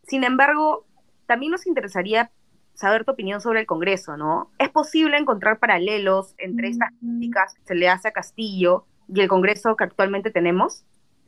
Sin 0.07 0.23
embargo, 0.23 0.87
también 1.27 1.51
nos 1.51 1.67
interesaría 1.67 2.31
saber 2.75 3.05
tu 3.05 3.11
opinión 3.11 3.41
sobre 3.41 3.61
el 3.61 3.65
Congreso, 3.65 4.17
¿no? 4.17 4.51
¿Es 4.59 4.69
posible 4.69 5.17
encontrar 5.17 5.59
paralelos 5.59 6.35
entre 6.37 6.69
estas 6.69 6.89
críticas 6.99 7.53
que 7.55 7.61
se 7.65 7.75
le 7.75 7.89
hace 7.89 8.09
a 8.09 8.11
Castillo 8.11 8.87
y 9.07 9.21
el 9.21 9.27
Congreso 9.29 9.75
que 9.75 9.85
actualmente 9.85 10.31
tenemos? 10.31 10.85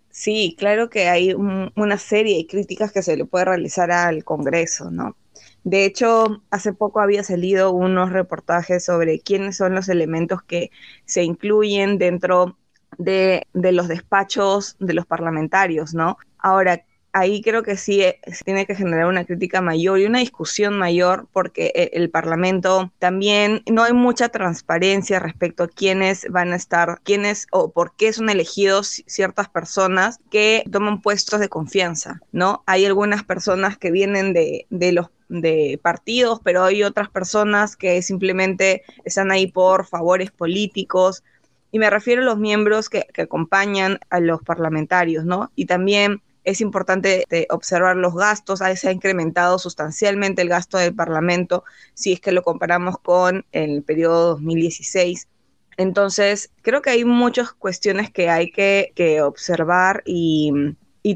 Sí, 0.10 0.56
claro 0.58 0.89
que 0.89 1.10
hay 1.10 1.34
una 1.34 1.98
serie 1.98 2.38
de 2.38 2.48
críticas 2.48 2.92
que 2.92 3.04
se 3.04 3.16
le 3.18 3.25
puede 3.25 3.46
realizar 3.46 3.92
al 3.92 4.24
Congreso, 4.24 4.89
¿no? 4.89 5.16
De 5.63 5.86
hecho, 5.86 6.44
hace 6.50 6.74
poco 6.74 7.01
había 7.01 7.24
salido 7.24 7.72
unos 7.72 8.12
reportajes 8.12 8.84
sobre 8.86 9.20
quiénes 9.20 9.58
son 9.58 9.75
los 9.75 9.89
elementos 9.89 10.42
que 10.42 10.72
se 11.06 11.24
incluyen 11.24 11.98
dentro 12.00 12.58
de, 12.98 13.48
de 13.54 13.72
los 13.74 13.88
despachos 13.88 14.75
de 14.80 14.94
los 14.94 15.06
parlamentarios, 15.06 15.94
¿no? 15.94 16.18
Ahora, 16.39 16.86
ahí 17.18 17.42
creo 17.42 17.64
que 17.64 17.78
sí 17.78 18.02
eh, 18.02 18.20
se 18.32 18.44
tiene 18.44 18.66
que 18.66 18.76
generar 18.76 19.08
una 19.08 19.26
crítica 19.26 19.62
mayor 19.62 20.00
y 20.00 20.06
una 20.06 20.20
discusión 20.20 20.78
mayor 20.78 21.28
porque 21.34 21.72
eh, 21.76 21.90
el 21.94 22.10
Parlamento 22.10 22.92
también 23.00 23.64
no 23.70 23.84
hay 23.84 23.94
mucha 23.94 24.30
transparencia 24.30 25.20
respecto 25.20 25.64
a 25.64 25.68
quiénes 25.68 26.28
van 26.30 26.54
a 26.54 26.56
estar, 26.56 27.02
quiénes 27.04 27.48
o 27.52 27.72
por 27.72 27.96
qué 27.96 28.14
son 28.14 28.30
elegidos 28.30 29.04
ciertas 29.08 29.50
personas 29.50 30.20
que 30.30 30.64
toman 30.72 31.02
puestos 31.02 31.40
de 31.40 31.50
confianza, 31.50 32.22
¿no? 32.32 32.64
Hay 32.68 32.86
algunas 32.86 33.24
personas 33.24 33.78
que 33.78 33.92
vienen 33.92 34.34
de, 34.34 34.68
los 34.70 35.08
de 35.30 35.80
partidos, 35.82 36.40
pero 36.44 36.64
hay 36.64 36.84
otras 36.84 37.10
personas 37.10 37.76
que 37.76 38.02
simplemente 38.02 38.84
están 39.04 39.32
ahí 39.32 39.48
por 39.48 39.86
favores 39.86 40.32
políticos. 40.32 41.24
Y 41.72 41.80
me 41.80 41.90
refiero 41.90 42.22
a 42.22 42.26
los 42.26 42.38
miembros 42.38 42.90
que, 42.90 43.08
que 43.14 43.24
acompañan 43.24 44.00
a 44.10 44.20
los 44.20 44.42
parlamentarios, 44.42 45.26
¿no? 45.26 45.52
Y 45.56 45.66
también 45.66 46.22
es 46.48 46.62
importante 46.62 47.25
eh, 47.30 47.46
observar 47.50 47.98
los 47.98 48.16
gastos, 48.16 48.60
se 48.60 48.88
ha 48.88 48.92
incrementado 48.94 49.60
sustancialmente 49.60 50.42
el 50.42 50.48
gasto 50.48 50.77
del 50.77 50.96
Parlamento 50.96 51.66
si 51.94 52.13
es 52.13 52.22
que 52.22 52.32
lo 52.32 52.42
comparamos 52.42 52.98
con 53.00 53.46
el 53.51 53.84
periodo 53.84 54.30
2016. 54.36 55.27
Entonces, 55.75 56.50
creo 56.62 56.82
que 56.82 56.92
hay 56.92 57.04
muchas 57.04 57.51
cuestiones 57.51 58.12
que 58.12 58.30
hay 58.30 58.50
que, 58.50 59.22
observar 59.22 60.04
y, 60.06 60.54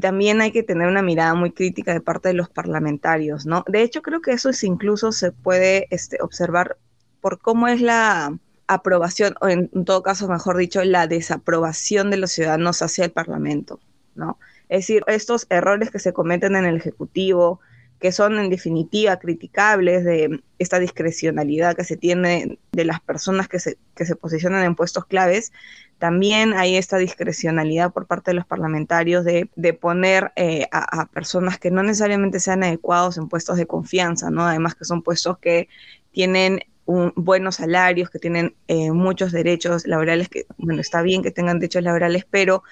también 0.02 0.42
hay 0.42 0.52
que 0.52 0.62
tener 0.62 0.88
una 0.88 1.02
mirada 1.02 1.34
muy 1.34 1.52
crítica 1.52 1.94
de 1.94 2.02
parte 2.02 2.28
de 2.28 2.34
los 2.34 2.50
parlamentarios, 2.50 3.46
¿no? 3.46 3.64
De 3.66 3.82
hecho, 3.82 4.02
creo 4.02 4.20
que 4.20 4.32
eso 4.32 4.50
es 4.50 4.62
incluso 4.64 5.12
se 5.12 5.32
puede 5.32 5.86
este, 5.90 6.18
observar 6.20 6.76
por 7.22 7.38
cómo 7.38 7.68
es 7.68 7.80
la 7.80 8.38
aprobación, 8.66 9.34
o 9.40 9.48
en 9.48 9.68
todo 9.86 10.02
caso, 10.02 10.28
mejor 10.28 10.58
dicho, 10.58 10.84
la 10.84 11.06
desaprobación 11.06 12.10
de 12.10 12.18
los 12.18 12.32
ciudadanos 12.32 12.82
hacia 12.82 13.06
el 13.06 13.12
Parlamento, 13.12 13.80
¿no? 14.14 14.38
Es 14.72 14.86
decir, 14.86 15.02
estos 15.06 15.46
errores 15.50 15.90
que 15.90 15.98
se 15.98 16.14
cometen 16.14 16.56
en 16.56 16.64
el 16.64 16.76
Ejecutivo, 16.78 17.60
que 17.98 18.10
son 18.10 18.38
en 18.38 18.48
definitiva 18.48 19.18
criticables 19.18 20.02
de 20.02 20.42
esta 20.58 20.78
discrecionalidad 20.78 21.76
que 21.76 21.84
se 21.84 21.98
tiene 21.98 22.58
de 22.72 22.86
las 22.86 22.98
personas 23.02 23.48
que 23.48 23.60
se, 23.60 23.76
que 23.94 24.06
se 24.06 24.16
posicionan 24.16 24.64
en 24.64 24.74
puestos 24.74 25.04
claves, 25.04 25.52
también 25.98 26.54
hay 26.54 26.76
esta 26.76 26.96
discrecionalidad 26.96 27.92
por 27.92 28.06
parte 28.06 28.30
de 28.30 28.36
los 28.36 28.46
parlamentarios 28.46 29.26
de, 29.26 29.50
de 29.56 29.74
poner 29.74 30.32
eh, 30.36 30.66
a, 30.72 31.04
personas 31.04 31.58
que 31.58 31.70
no 31.70 31.82
necesariamente 31.82 32.40
sean 32.40 32.62
adecuados 32.62 33.18
en 33.18 33.28
puestos 33.28 33.58
de 33.58 33.66
confianza, 33.66 34.30
¿no? 34.30 34.46
Además 34.46 34.74
que 34.74 34.86
son 34.86 35.02
puestos 35.02 35.36
que 35.36 35.68
tienen 36.12 36.60
buenos 36.86 37.56
salarios, 37.56 38.08
que 38.08 38.18
tienen 38.18 38.54
eh, 38.68 38.90
muchos 38.90 39.32
derechos 39.32 39.86
laborales, 39.86 40.30
que, 40.30 40.46
bueno, 40.56 40.80
está 40.80 41.02
bien 41.02 41.22
que 41.22 41.30
tengan 41.30 41.58
derechos 41.58 41.82
laborales, 41.82 42.24
pero 42.30 42.62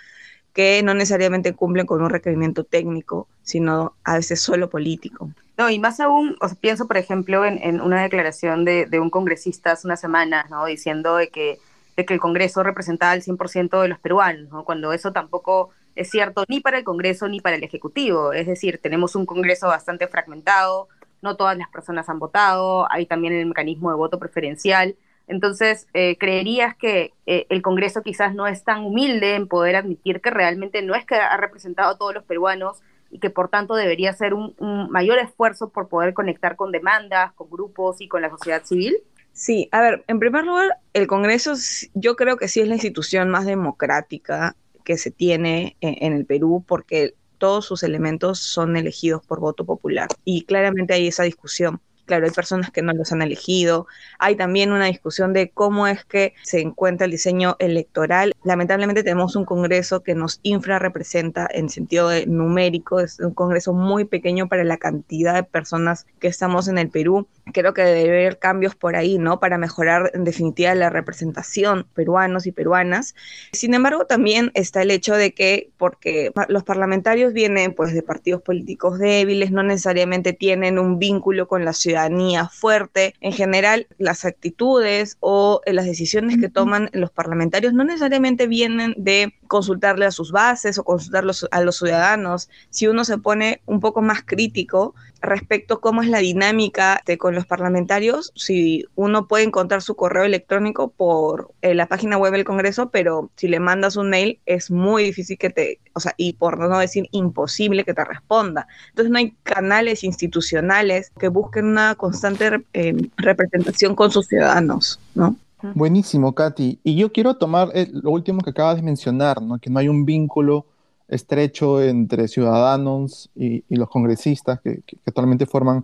que 0.52 0.82
no 0.82 0.94
necesariamente 0.94 1.54
cumplen 1.54 1.86
con 1.86 2.02
un 2.02 2.10
requerimiento 2.10 2.64
técnico, 2.64 3.28
sino 3.42 3.94
a 4.04 4.14
veces 4.16 4.40
solo 4.40 4.68
político. 4.68 5.30
No, 5.56 5.70
y 5.70 5.78
más 5.78 6.00
aún, 6.00 6.36
pienso, 6.60 6.86
por 6.86 6.96
ejemplo, 6.96 7.44
en, 7.44 7.80
una 7.80 8.02
declaración 8.02 8.64
de, 8.64 8.88
un 9.00 9.10
congresista 9.10 9.72
hace 9.72 9.86
unas 9.86 10.00
semanas, 10.00 10.48
¿no? 10.50 10.64
Diciendo 10.64 11.16
de 11.16 11.28
que, 11.28 11.58
de 11.96 12.04
que 12.04 12.14
el 12.14 12.20
Congreso 12.20 12.62
representaba 12.62 13.12
el 13.12 13.22
100% 13.22 13.82
de 13.82 13.88
los 13.88 13.98
peruanos, 13.98 14.50
¿no? 14.50 14.64
Cuando 14.64 14.92
eso 14.92 15.12
tampoco 15.12 15.70
es 15.96 16.08
cierto 16.08 16.44
ni 16.48 16.60
para 16.60 16.78
el 16.78 16.84
Congreso 16.84 17.28
ni 17.28 17.40
para 17.40 17.56
el 17.56 17.62
Ejecutivo. 17.62 18.32
Es 18.32 18.46
decir, 18.46 18.78
tenemos 18.82 19.14
un 19.16 19.26
Congreso 19.26 19.66
bastante 19.66 20.08
fragmentado, 20.08 20.88
no 21.20 21.36
todas 21.36 21.58
las 21.58 21.68
personas 21.68 22.08
han 22.08 22.18
votado, 22.18 22.90
hay 22.90 23.04
también 23.06 23.34
el 23.34 23.46
mecanismo 23.46 23.90
de 23.90 23.96
voto 23.96 24.18
preferencial. 24.18 24.96
Entonces, 25.30 25.86
eh, 25.94 26.16
¿creerías 26.18 26.76
que 26.76 27.12
eh, 27.24 27.46
el 27.50 27.62
Congreso 27.62 28.02
quizás 28.02 28.34
no 28.34 28.48
es 28.48 28.64
tan 28.64 28.84
humilde 28.84 29.36
en 29.36 29.46
poder 29.46 29.76
admitir 29.76 30.20
que 30.20 30.30
realmente 30.30 30.82
no 30.82 30.96
es 30.96 31.06
que 31.06 31.14
ha 31.14 31.36
representado 31.36 31.92
a 31.92 31.96
todos 31.96 32.12
los 32.12 32.24
peruanos 32.24 32.82
y 33.12 33.20
que 33.20 33.30
por 33.30 33.48
tanto 33.48 33.76
debería 33.76 34.10
hacer 34.10 34.34
un, 34.34 34.56
mayor 34.90 35.20
esfuerzo 35.20 35.68
por 35.68 35.88
poder 35.88 36.14
conectar 36.14 36.56
con 36.56 36.72
demandas, 36.72 37.32
con 37.34 37.48
grupos 37.48 38.00
y 38.00 38.08
con 38.08 38.22
la 38.22 38.30
sociedad 38.30 38.64
civil? 38.64 38.96
Sí, 39.32 39.68
a 39.70 39.80
ver, 39.80 40.04
en 40.08 40.18
primer 40.18 40.44
lugar, 40.44 40.78
el 40.94 41.06
Congreso 41.06 41.54
yo 41.94 42.16
creo 42.16 42.36
que 42.36 42.48
sí 42.48 42.60
es 42.60 42.66
la 42.66 42.74
institución 42.74 43.30
más 43.30 43.46
democrática 43.46 44.56
que 44.84 44.98
se 44.98 45.12
tiene 45.12 45.76
en 45.80 46.12
el 46.12 46.26
Perú 46.26 46.64
porque 46.66 47.14
todos 47.38 47.64
sus 47.64 47.84
elementos 47.84 48.40
son 48.40 48.76
elegidos 48.76 49.24
por 49.24 49.38
voto 49.38 49.64
popular 49.64 50.08
y 50.24 50.42
claramente 50.42 50.94
hay 50.94 51.06
esa 51.06 51.22
discusión 51.22 51.80
claro, 52.10 52.26
hay 52.26 52.32
personas 52.32 52.72
que 52.72 52.82
no 52.82 52.92
los 52.92 53.12
han 53.12 53.22
elegido. 53.22 53.86
Hay 54.18 54.34
también 54.34 54.72
una 54.72 54.86
discusión 54.86 55.32
de 55.32 55.50
cómo 55.50 55.86
es 55.86 56.04
que 56.04 56.34
se 56.42 56.60
encuentra 56.60 57.04
el 57.04 57.12
diseño 57.12 57.54
electoral. 57.60 58.32
Lamentablemente 58.42 59.04
tenemos 59.04 59.36
un 59.36 59.44
Congreso 59.44 60.02
que 60.02 60.16
nos 60.16 60.40
infrarrepresenta 60.42 61.46
en 61.48 61.68
sentido 61.68 62.10
numérico, 62.26 62.98
es 62.98 63.20
un 63.20 63.32
Congreso 63.32 63.72
muy 63.74 64.06
pequeño 64.06 64.48
para 64.48 64.64
la 64.64 64.76
cantidad 64.76 65.34
de 65.34 65.44
personas 65.44 66.04
que 66.18 66.26
estamos 66.26 66.66
en 66.66 66.78
el 66.78 66.90
Perú. 66.90 67.28
Creo 67.52 67.74
que 67.74 67.82
debe 67.82 68.20
haber 68.20 68.38
cambios 68.38 68.74
por 68.74 68.96
ahí, 68.96 69.18
¿no? 69.18 69.40
Para 69.40 69.58
mejorar 69.58 70.10
en 70.14 70.24
definitiva 70.24 70.74
la 70.74 70.90
representación 70.90 71.86
peruanos 71.94 72.46
y 72.46 72.52
peruanas. 72.52 73.14
Sin 73.52 73.74
embargo, 73.74 74.06
también 74.06 74.50
está 74.54 74.82
el 74.82 74.90
hecho 74.90 75.14
de 75.14 75.32
que, 75.32 75.70
porque 75.76 76.32
los 76.48 76.64
parlamentarios 76.64 77.32
vienen 77.32 77.74
pues 77.74 77.92
de 77.92 78.02
partidos 78.02 78.42
políticos 78.42 78.98
débiles, 78.98 79.50
no 79.50 79.62
necesariamente 79.62 80.32
tienen 80.32 80.78
un 80.78 80.98
vínculo 80.98 81.48
con 81.48 81.64
la 81.64 81.72
ciudad 81.72 82.10
fuerte. 82.50 83.14
En 83.20 83.32
general, 83.32 83.86
las 83.98 84.24
actitudes 84.24 85.16
o 85.20 85.60
eh, 85.64 85.72
las 85.72 85.84
decisiones 85.84 86.38
que 86.38 86.48
toman 86.48 86.90
los 86.92 87.10
parlamentarios 87.10 87.72
no 87.72 87.84
necesariamente 87.84 88.46
vienen 88.46 88.94
de 88.96 89.34
consultarle 89.50 90.06
a 90.06 90.12
sus 90.12 90.30
bases 90.30 90.78
o 90.78 90.84
consultarlos 90.84 91.44
a 91.50 91.60
los 91.60 91.78
ciudadanos. 91.78 92.48
Si 92.70 92.86
uno 92.86 93.04
se 93.04 93.18
pone 93.18 93.62
un 93.66 93.80
poco 93.80 94.00
más 94.00 94.22
crítico, 94.24 94.94
respecto 95.20 95.74
a 95.74 95.80
cómo 95.80 96.02
es 96.02 96.08
la 96.08 96.20
dinámica 96.20 97.02
de, 97.04 97.18
con 97.18 97.34
los 97.34 97.46
parlamentarios, 97.46 98.32
si 98.36 98.84
uno 98.94 99.26
puede 99.26 99.42
encontrar 99.42 99.82
su 99.82 99.96
correo 99.96 100.22
electrónico 100.22 100.92
por 100.96 101.50
eh, 101.62 101.74
la 101.74 101.86
página 101.86 102.16
web 102.16 102.32
del 102.32 102.44
Congreso, 102.44 102.90
pero 102.90 103.32
si 103.34 103.48
le 103.48 103.58
mandas 103.58 103.96
un 103.96 104.08
mail 104.08 104.38
es 104.46 104.70
muy 104.70 105.02
difícil 105.02 105.36
que 105.36 105.50
te, 105.50 105.80
o 105.94 106.00
sea, 106.00 106.14
y 106.16 106.34
por 106.34 106.56
no 106.60 106.78
decir 106.78 107.08
imposible 107.10 107.82
que 107.82 107.92
te 107.92 108.04
responda. 108.04 108.68
Entonces 108.90 109.10
no 109.10 109.18
hay 109.18 109.32
canales 109.42 110.04
institucionales 110.04 111.10
que 111.18 111.26
busquen 111.26 111.66
una 111.66 111.96
constante 111.96 112.64
eh, 112.72 112.94
representación 113.16 113.96
con 113.96 114.12
sus 114.12 114.28
ciudadanos, 114.28 115.00
¿no? 115.16 115.34
Buenísimo, 115.74 116.34
Katy. 116.34 116.80
Y 116.82 116.96
yo 116.96 117.12
quiero 117.12 117.36
tomar 117.36 117.70
eh, 117.74 117.88
lo 117.92 118.10
último 118.10 118.40
que 118.40 118.50
acabas 118.50 118.76
de 118.76 118.82
mencionar, 118.82 119.42
¿no? 119.42 119.58
Que 119.58 119.70
no 119.70 119.78
hay 119.78 119.88
un 119.88 120.04
vínculo 120.04 120.66
estrecho 121.08 121.82
entre 121.82 122.28
ciudadanos 122.28 123.30
y, 123.34 123.64
los 123.68 123.88
congresistas 123.88 124.60
que, 124.60 124.82
actualmente 125.06 125.46
forman 125.46 125.82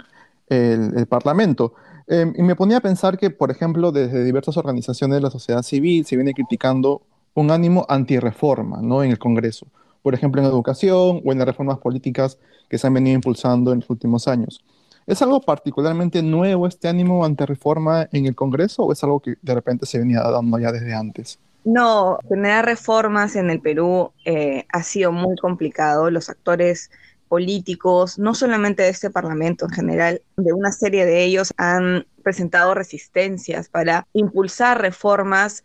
el, 0.49 1.07
Parlamento. 1.07 1.75
Em, 2.07 2.33
y 2.37 2.43
me 2.43 2.55
ponía 2.55 2.79
a 2.79 2.81
pensar 2.81 3.19
que, 3.19 3.31
por 3.31 3.51
ejemplo, 3.51 3.91
desde 3.93 4.25
diversas 4.25 4.57
organizaciones 4.57 5.17
de 5.17 5.21
la 5.23 5.31
sociedad 5.31 5.63
civil 5.63 6.07
se 6.07 6.17
viene 6.17 6.33
criticando 6.33 7.03
un 7.35 7.51
ánimo 7.51 7.85
antirreforma 7.89 8.81
¿no? 8.81 9.03
en 9.03 9.11
el 9.11 9.19
Congreso, 9.19 9.67
por 10.03 10.15
ejemplo, 10.15 10.41
en 10.41 10.47
educación 10.47 11.21
o 11.25 11.33
en 11.33 11.39
las 11.39 11.47
reformas 11.47 11.79
políticas 11.79 12.39
que 12.69 12.79
se 12.79 12.87
han 12.87 12.95
venido 12.95 13.17
impulsando 13.17 13.73
en 13.73 13.81
los 13.81 13.91
últimos 13.91 14.29
años. 14.29 14.65
¿Es 15.07 15.23
algo 15.23 15.41
particularmente 15.41 16.21
nuevo 16.23 16.67
este 16.67 16.89
ánimo 16.89 17.25
antirreforma 17.25 18.09
en 18.13 18.27
el 18.27 18.35
Congreso 18.35 18.83
o 18.83 18.93
es 18.93 19.03
algo 19.05 19.21
que 19.21 19.37
de 19.41 19.55
repente 19.55 19.87
se 19.87 19.99
venía 19.99 20.21
dando 20.21 20.59
ya 20.59 20.73
desde 20.73 20.95
antes? 20.95 21.39
No, 21.65 22.19
generar 22.29 22.65
reformas 22.65 23.37
en 23.37 23.51
el 23.51 23.61
Perú 23.61 24.13
eh, 24.25 24.67
ha 24.69 24.83
sido 24.83 25.13
muy 25.13 25.37
complicado. 25.37 26.11
Los 26.11 26.29
actores 26.29 26.91
políticos, 27.29 28.19
no 28.19 28.35
solamente 28.35 28.83
de 28.83 28.89
este 28.89 29.11
Parlamento 29.11 29.67
en 29.67 29.71
general, 29.73 30.23
de 30.37 30.53
una 30.53 30.73
serie 30.73 31.07
de 31.07 31.25
ellos 31.25 31.55
han 31.57 32.07
presentado 32.23 32.75
resistencias 32.75 33.69
para 33.69 34.07
impulsar 34.13 34.81
reformas 34.81 35.65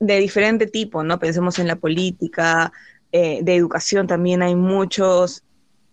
de 0.00 0.18
diferente 0.18 0.66
tipo, 0.66 1.02
¿no? 1.02 1.18
Pensemos 1.18 1.58
en 1.58 1.66
la 1.66 1.76
política, 1.76 2.72
eh, 3.12 3.40
de 3.42 3.56
educación 3.56 4.06
también 4.06 4.42
hay 4.42 4.54
muchos 4.54 5.44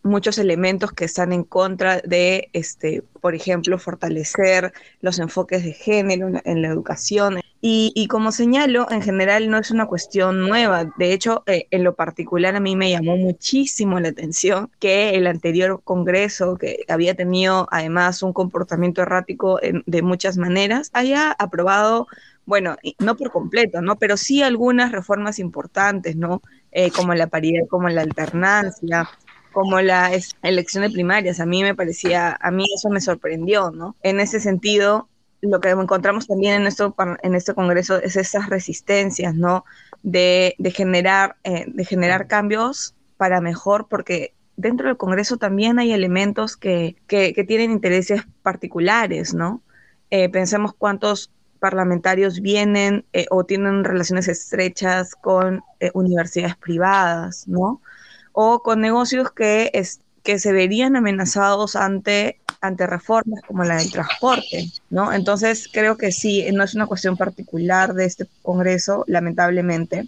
muchos 0.05 0.38
elementos 0.38 0.91
que 0.91 1.05
están 1.05 1.33
en 1.33 1.43
contra 1.43 2.00
de, 2.01 2.50
este, 2.53 3.03
por 3.21 3.33
ejemplo, 3.33 3.79
fortalecer 3.79 4.71
los 5.01 5.19
enfoques 5.19 5.63
de 5.63 5.74
género 5.74 6.29
en 6.45 6.62
la 6.62 6.67
educación. 6.67 7.39
Y, 7.67 8.07
como 8.12 8.31
señalo, 8.31 8.85
en 8.91 9.01
general 9.01 9.49
no 9.49 9.58
es 9.58 9.71
una 9.71 9.88
cuestión 9.88 10.47
nueva. 10.47 10.86
De 10.99 11.13
hecho, 11.13 11.41
eh, 11.47 11.65
en 11.71 11.84
lo 11.84 11.95
particular 11.95 12.56
a 12.56 12.60
mí 12.60 12.75
me 12.75 12.91
llamó 12.91 13.17
muchísimo 13.17 13.99
la 13.99 14.10
atención 14.10 14.69
que 14.80 15.15
el 15.15 15.25
anterior 15.25 15.82
Congreso, 15.84 16.58
que 16.58 16.86
había 16.88 17.15
tenido 17.15 17.67
además 17.71 18.21
un 18.21 18.34
comportamiento 18.34 19.01
errático 19.01 19.60
de 19.63 20.01
muchas 20.03 20.38
maneras, 20.38 20.91
haya 20.93 21.32
aprobado, 21.32 22.06
bueno, 22.45 22.75
no 22.99 23.17
por 23.17 23.32
completo, 23.32 23.82
¿no? 23.82 23.95
Pero 23.95 24.15
sí 24.15 24.43
algunas 24.43 24.91
reformas 24.91 25.39
importantes, 25.39 26.15
¿no? 26.15 26.43
Eh, 26.71 26.91
como 26.91 27.15
la 27.15 27.25
paridad, 27.25 27.65
como 27.67 27.89
la 27.89 28.01
alternancia, 28.01 29.10
como 29.56 29.80
la 29.80 30.12
elección 30.44 30.84
de 30.84 30.89
primarias. 30.89 31.39
A 31.39 31.46
mí 31.46 31.63
me 31.63 31.74
parecía, 31.74 32.38
a 32.41 32.52
mí 32.52 32.65
eso 32.76 32.89
me 32.89 33.00
sorprendió, 33.00 33.72
¿no? 33.72 33.96
En 34.04 34.20
ese 34.20 34.41
sentido, 34.41 35.08
lo 35.39 35.62
que 35.62 35.70
encontramos 35.70 36.28
también 36.28 36.62
en, 36.62 36.68
esto, 36.68 36.94
en 37.24 37.36
este 37.36 37.54
Congreso 37.54 37.96
es 37.96 38.18
esas 38.18 38.50
resistencias, 38.50 39.34
¿no? 39.34 39.63
De, 40.04 40.56
generar, 40.76 41.38
eh, 41.46 41.63
de 41.68 41.86
generar 41.86 42.28
cambios 42.28 42.96
para 43.15 43.39
mejor, 43.39 43.88
porque 43.88 44.34
dentro 44.58 44.89
del 44.89 44.98
Congreso 44.98 45.38
también 45.38 45.80
hay 45.80 45.94
elementos 45.94 46.58
que, 46.58 46.98
tienen 47.08 47.72
intereses 47.72 48.24
particulares, 48.44 49.34
¿no? 49.34 49.62
Eh, 50.10 50.28
pensemos 50.28 50.74
cuántos 50.78 51.32
parlamentarios 51.62 52.41
vienen 52.41 53.06
eh, 53.13 53.26
o 53.32 53.46
tienen 53.46 53.86
relaciones 53.86 54.28
estrechas 54.28 55.15
con 55.15 55.63
universidades 55.94 56.58
privadas, 56.58 57.48
¿no? 57.48 57.82
O 58.38 58.62
con 58.62 58.82
negocios 58.82 59.32
que, 59.32 59.71
es, 59.74 60.02
que 60.24 60.38
se 60.39 60.52
verían 60.52 60.95
amenazados 60.95 61.76
ante 61.76 62.38
ante 62.62 62.88
reformas 62.88 63.41
como 63.48 63.63
la 63.63 63.78
del 63.78 63.91
transporte, 63.91 64.69
¿no? 64.89 65.13
Entonces 65.13 65.69
creo 65.71 65.98
que 65.98 66.12
sí, 66.12 66.45
no 66.52 66.63
es 66.63 66.74
una 66.74 66.88
cuestión 66.88 67.15
particular 67.15 67.93
de 67.93 68.06
este 68.06 68.26
Congreso, 68.41 69.04
lamentablemente, 69.08 70.08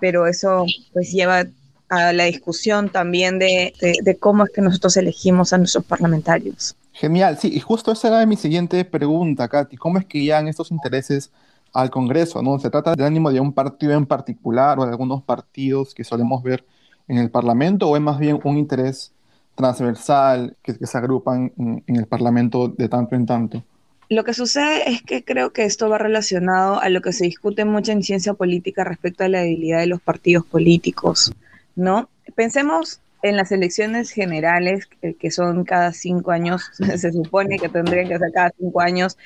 pero 0.00 0.26
eso 0.26 0.64
pues 0.92 1.12
lleva 1.12 1.44
a 1.88 2.12
la 2.12 2.24
discusión 2.24 2.88
también 2.88 3.38
de, 3.38 3.72
cómo 4.20 4.44
es 4.44 4.52
que 4.52 4.60
nosotros 4.60 4.96
elegimos 4.96 5.52
a 5.52 5.58
nuestros 5.58 5.84
parlamentarios. 5.84 6.76
Genial, 6.92 7.38
sí, 7.38 7.50
y 7.52 7.60
justo 7.60 7.92
esa 7.92 8.08
era 8.08 8.26
mi 8.26 8.36
siguiente 8.36 8.84
pregunta, 8.84 9.48
Katy, 9.48 9.76
¿cómo 9.76 9.98
es 9.98 10.04
que 10.04 10.24
ya 10.24 10.40
estos 10.40 10.70
intereses 10.70 11.30
al 11.72 11.90
Congreso, 11.90 12.40
¿no? 12.40 12.58
¿Se 12.60 12.70
trata 12.70 12.94
del 12.94 13.04
ánimo 13.04 13.32
de 13.32 13.40
un 13.40 13.52
partido 13.52 13.94
en 13.94 14.06
particular 14.06 14.78
o 14.78 14.84
de 14.84 14.92
algunos 14.92 15.22
partidos 15.24 15.92
que 15.92 16.04
solemos 16.04 16.42
ver 16.42 16.64
en 17.08 17.18
el 17.18 17.30
Parlamento 17.30 17.88
o 17.88 17.96
es 17.96 18.02
más 18.02 18.18
bien 18.18 18.40
un 18.42 18.58
interés 18.58 19.12
transversal 19.54 20.56
que, 20.62 20.74
se 20.74 20.98
agrupan 20.98 21.52
en, 21.58 21.96
el 21.96 22.06
Parlamento 22.06 22.68
de 22.68 22.88
tanto 22.88 23.14
en 23.14 23.26
tanto. 23.26 23.64
Lo 24.10 24.24
que 24.24 24.34
sucede 24.34 24.90
es 24.90 25.02
que 25.02 25.24
creo 25.24 25.52
que 25.52 25.64
esto 25.64 25.88
va 25.88 25.98
relacionado 25.98 26.80
a 26.80 26.88
lo 26.88 27.00
que 27.00 27.12
se 27.12 27.24
discute 27.24 27.64
mucho 27.64 27.92
en 27.92 28.02
ciencia 28.02 28.34
política 28.34 28.84
respecto 28.84 29.24
a 29.24 29.28
la 29.28 29.40
debilidad 29.40 29.78
de 29.78 29.86
los 29.86 30.00
partidos 30.00 30.44
políticos, 30.44 31.32
¿no? 31.74 32.08
Pensemos 32.34 33.00
en 33.22 33.38
las 33.38 33.52
elecciones 33.52 34.10
generales, 34.10 34.86
que 35.18 35.30
son 35.30 35.64
cada 35.64 35.92
cinco 35.92 36.30
años, 36.30 36.70
se 36.96 37.12
supone 37.12 37.58
que 37.58 37.70
tendrían 37.70 38.08
que 38.08 38.18
ser 38.18 38.32
cada 38.32 38.52
cinco 38.58 38.80
años, 38.82 39.16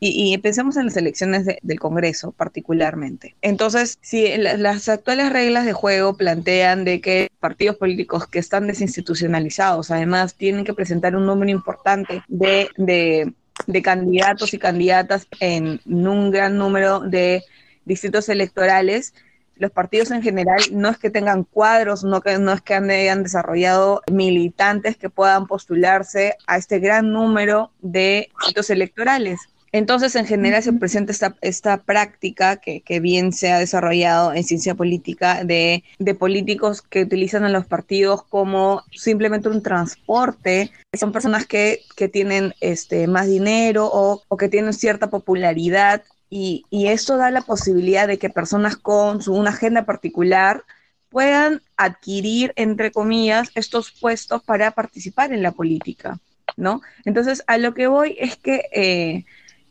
y, 0.00 0.36
pensemos 0.38 0.76
en 0.76 0.86
las 0.86 0.96
elecciones 0.96 1.46
del 1.46 1.80
Congreso 1.80 2.32
particularmente. 2.32 3.34
Entonces, 3.40 3.98
si 4.02 4.36
las 4.36 4.88
actuales 4.88 5.32
reglas 5.32 5.64
de 5.64 5.72
juego 5.72 6.16
plantean 6.16 6.84
de 6.84 7.00
que 7.00 7.30
partidos 7.40 7.76
políticos 7.76 8.26
que 8.26 8.38
están 8.38 8.66
desinstitucionalizados, 8.66 9.90
además, 9.90 10.34
tienen 10.34 10.64
que 10.64 10.74
presentar 10.74 11.16
un 11.16 11.24
número 11.24 11.50
importante 11.50 12.22
de, 12.28 12.68
de, 12.76 13.82
candidatos 13.82 14.52
y 14.52 14.58
candidatas 14.58 15.26
en 15.40 15.80
un 15.86 16.30
gran 16.30 16.58
número 16.58 17.00
de 17.00 17.42
distritos 17.86 18.28
electorales, 18.28 19.14
los 19.56 19.70
partidos 19.70 20.10
en 20.10 20.22
general 20.22 20.60
no 20.72 20.88
es 20.88 20.98
que 20.98 21.10
tengan 21.10 21.44
cuadros, 21.44 22.02
no, 22.02 22.20
que, 22.20 22.38
no 22.38 22.52
es 22.52 22.60
que 22.60 22.74
hayan 22.74 23.22
desarrollado 23.22 24.02
militantes 24.10 24.96
que 24.96 25.10
puedan 25.10 25.46
postularse 25.46 26.36
a 26.46 26.56
este 26.56 26.80
gran 26.80 27.12
número 27.12 27.70
de 27.80 28.28
distritos 28.40 28.70
electorales. 28.70 29.38
Entonces, 29.74 30.14
en 30.14 30.24
general 30.24 30.62
se 30.62 30.72
presenta 30.72 31.10
esta, 31.10 31.34
esta 31.40 31.78
práctica 31.78 32.58
que, 32.58 32.82
que, 32.82 33.00
bien 33.00 33.32
se 33.32 33.50
ha 33.50 33.58
desarrollado 33.58 34.32
en 34.32 34.44
ciencia 34.44 34.76
política 34.76 35.42
de, 35.42 35.82
de, 35.98 36.14
políticos 36.14 36.80
que 36.80 37.02
utilizan 37.02 37.42
a 37.42 37.48
los 37.48 37.66
partidos 37.66 38.22
como 38.22 38.84
simplemente 38.92 39.48
un 39.48 39.64
transporte. 39.64 40.70
Son 40.92 41.10
personas 41.10 41.44
que, 41.46 41.80
que 41.96 42.08
tienen 42.08 42.54
este, 42.60 43.08
más 43.08 43.26
dinero 43.26 43.90
o, 43.92 44.22
o, 44.28 44.36
que 44.36 44.48
tienen 44.48 44.74
cierta 44.74 45.10
popularidad 45.10 46.04
Y, 46.30 46.62
y 46.70 46.86
esto 46.86 47.16
da 47.16 47.32
la 47.32 47.42
posibilidad 47.42 48.06
de 48.06 48.18
que 48.18 48.30
personas 48.30 48.76
con 48.76 49.22
su, 49.22 49.34
una 49.34 49.50
agenda 49.50 49.84
particular 49.84 50.62
puedan 51.08 51.62
adquirir, 51.76 52.52
entre 52.54 52.92
comillas, 52.92 53.50
estos 53.56 53.90
puestos 53.90 54.40
para 54.44 54.70
participar 54.70 55.32
en 55.32 55.42
la 55.42 55.50
política, 55.50 56.20
¿no? 56.56 56.80
Entonces, 57.04 57.42
a 57.48 57.58
lo 57.58 57.74
que 57.74 57.88
voy 57.88 58.16
es 58.20 58.36
que 58.36 58.68
eh, 58.72 59.24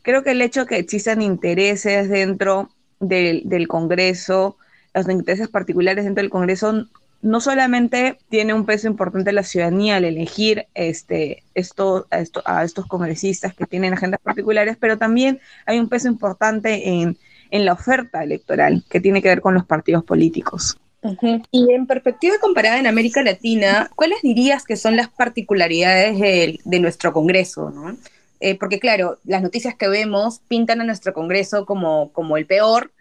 creo 0.03 0.21
que 0.23 0.31
el 0.31 0.41
hecho 0.41 0.61
de 0.61 0.67
que 0.67 0.77
existan 0.77 1.23
intereses 1.23 2.09
dentro 2.09 2.69
del, 2.99 3.67
Congreso, 3.67 4.57
los 4.93 5.09
intereses 5.09 5.49
particulares 5.49 6.05
dentro 6.05 6.21
del 6.21 6.29
Congreso, 6.29 6.85
no 7.21 7.39
solamente 7.39 8.19
tiene 8.29 8.53
un 8.53 8.65
peso 8.65 8.87
importante 8.87 9.31
la 9.31 9.43
ciudadanía 9.43 9.95
al 9.95 10.05
elegir 10.05 10.67
este, 10.73 11.43
esto, 11.55 12.05
a, 12.11 12.19
esto, 12.19 12.43
a, 12.45 12.63
estos 12.63 12.85
congresistas 12.85 13.55
que 13.55 13.65
tienen 13.65 13.93
agendas 13.93 14.19
particulares, 14.21 14.77
pero 14.79 14.97
también 14.97 15.39
hay 15.65 15.79
un 15.79 15.87
peso 15.87 16.07
importante 16.09 16.89
en, 16.89 17.17
la 17.51 17.73
oferta 17.73 18.23
electoral 18.23 18.83
que 18.89 18.99
tiene 18.99 19.21
que 19.21 19.27
ver 19.27 19.39
con 19.39 19.53
los 19.53 19.63
partidos 19.63 20.03
políticos. 20.03 20.75
Y 21.51 21.71
en 21.71 21.85
perspectiva 21.85 22.33
comparada 22.41 22.79
en 22.79 22.87
América 22.87 23.21
Latina, 23.21 23.91
¿cuáles 23.95 24.23
dirías 24.23 24.63
que 24.63 24.75
son 24.75 24.95
las 24.95 25.09
particularidades 25.09 26.19
de, 26.19 26.59
de 26.63 26.79
nuestro 26.79 27.13
Congreso? 27.13 27.69
¿no? 27.69 27.95
Eh, 28.45 28.59
porque 28.59 28.77
claro, 28.77 29.19
las 29.23 29.41
noticias 29.41 29.73
que 29.73 29.87
vemos 29.87 30.41
pintan 30.49 30.81
a 30.81 30.83
nuestro 30.83 31.13
Congreso 31.13 31.65
como, 31.65 32.11
como 32.11 32.35
el 32.35 32.45
peor 32.45 32.91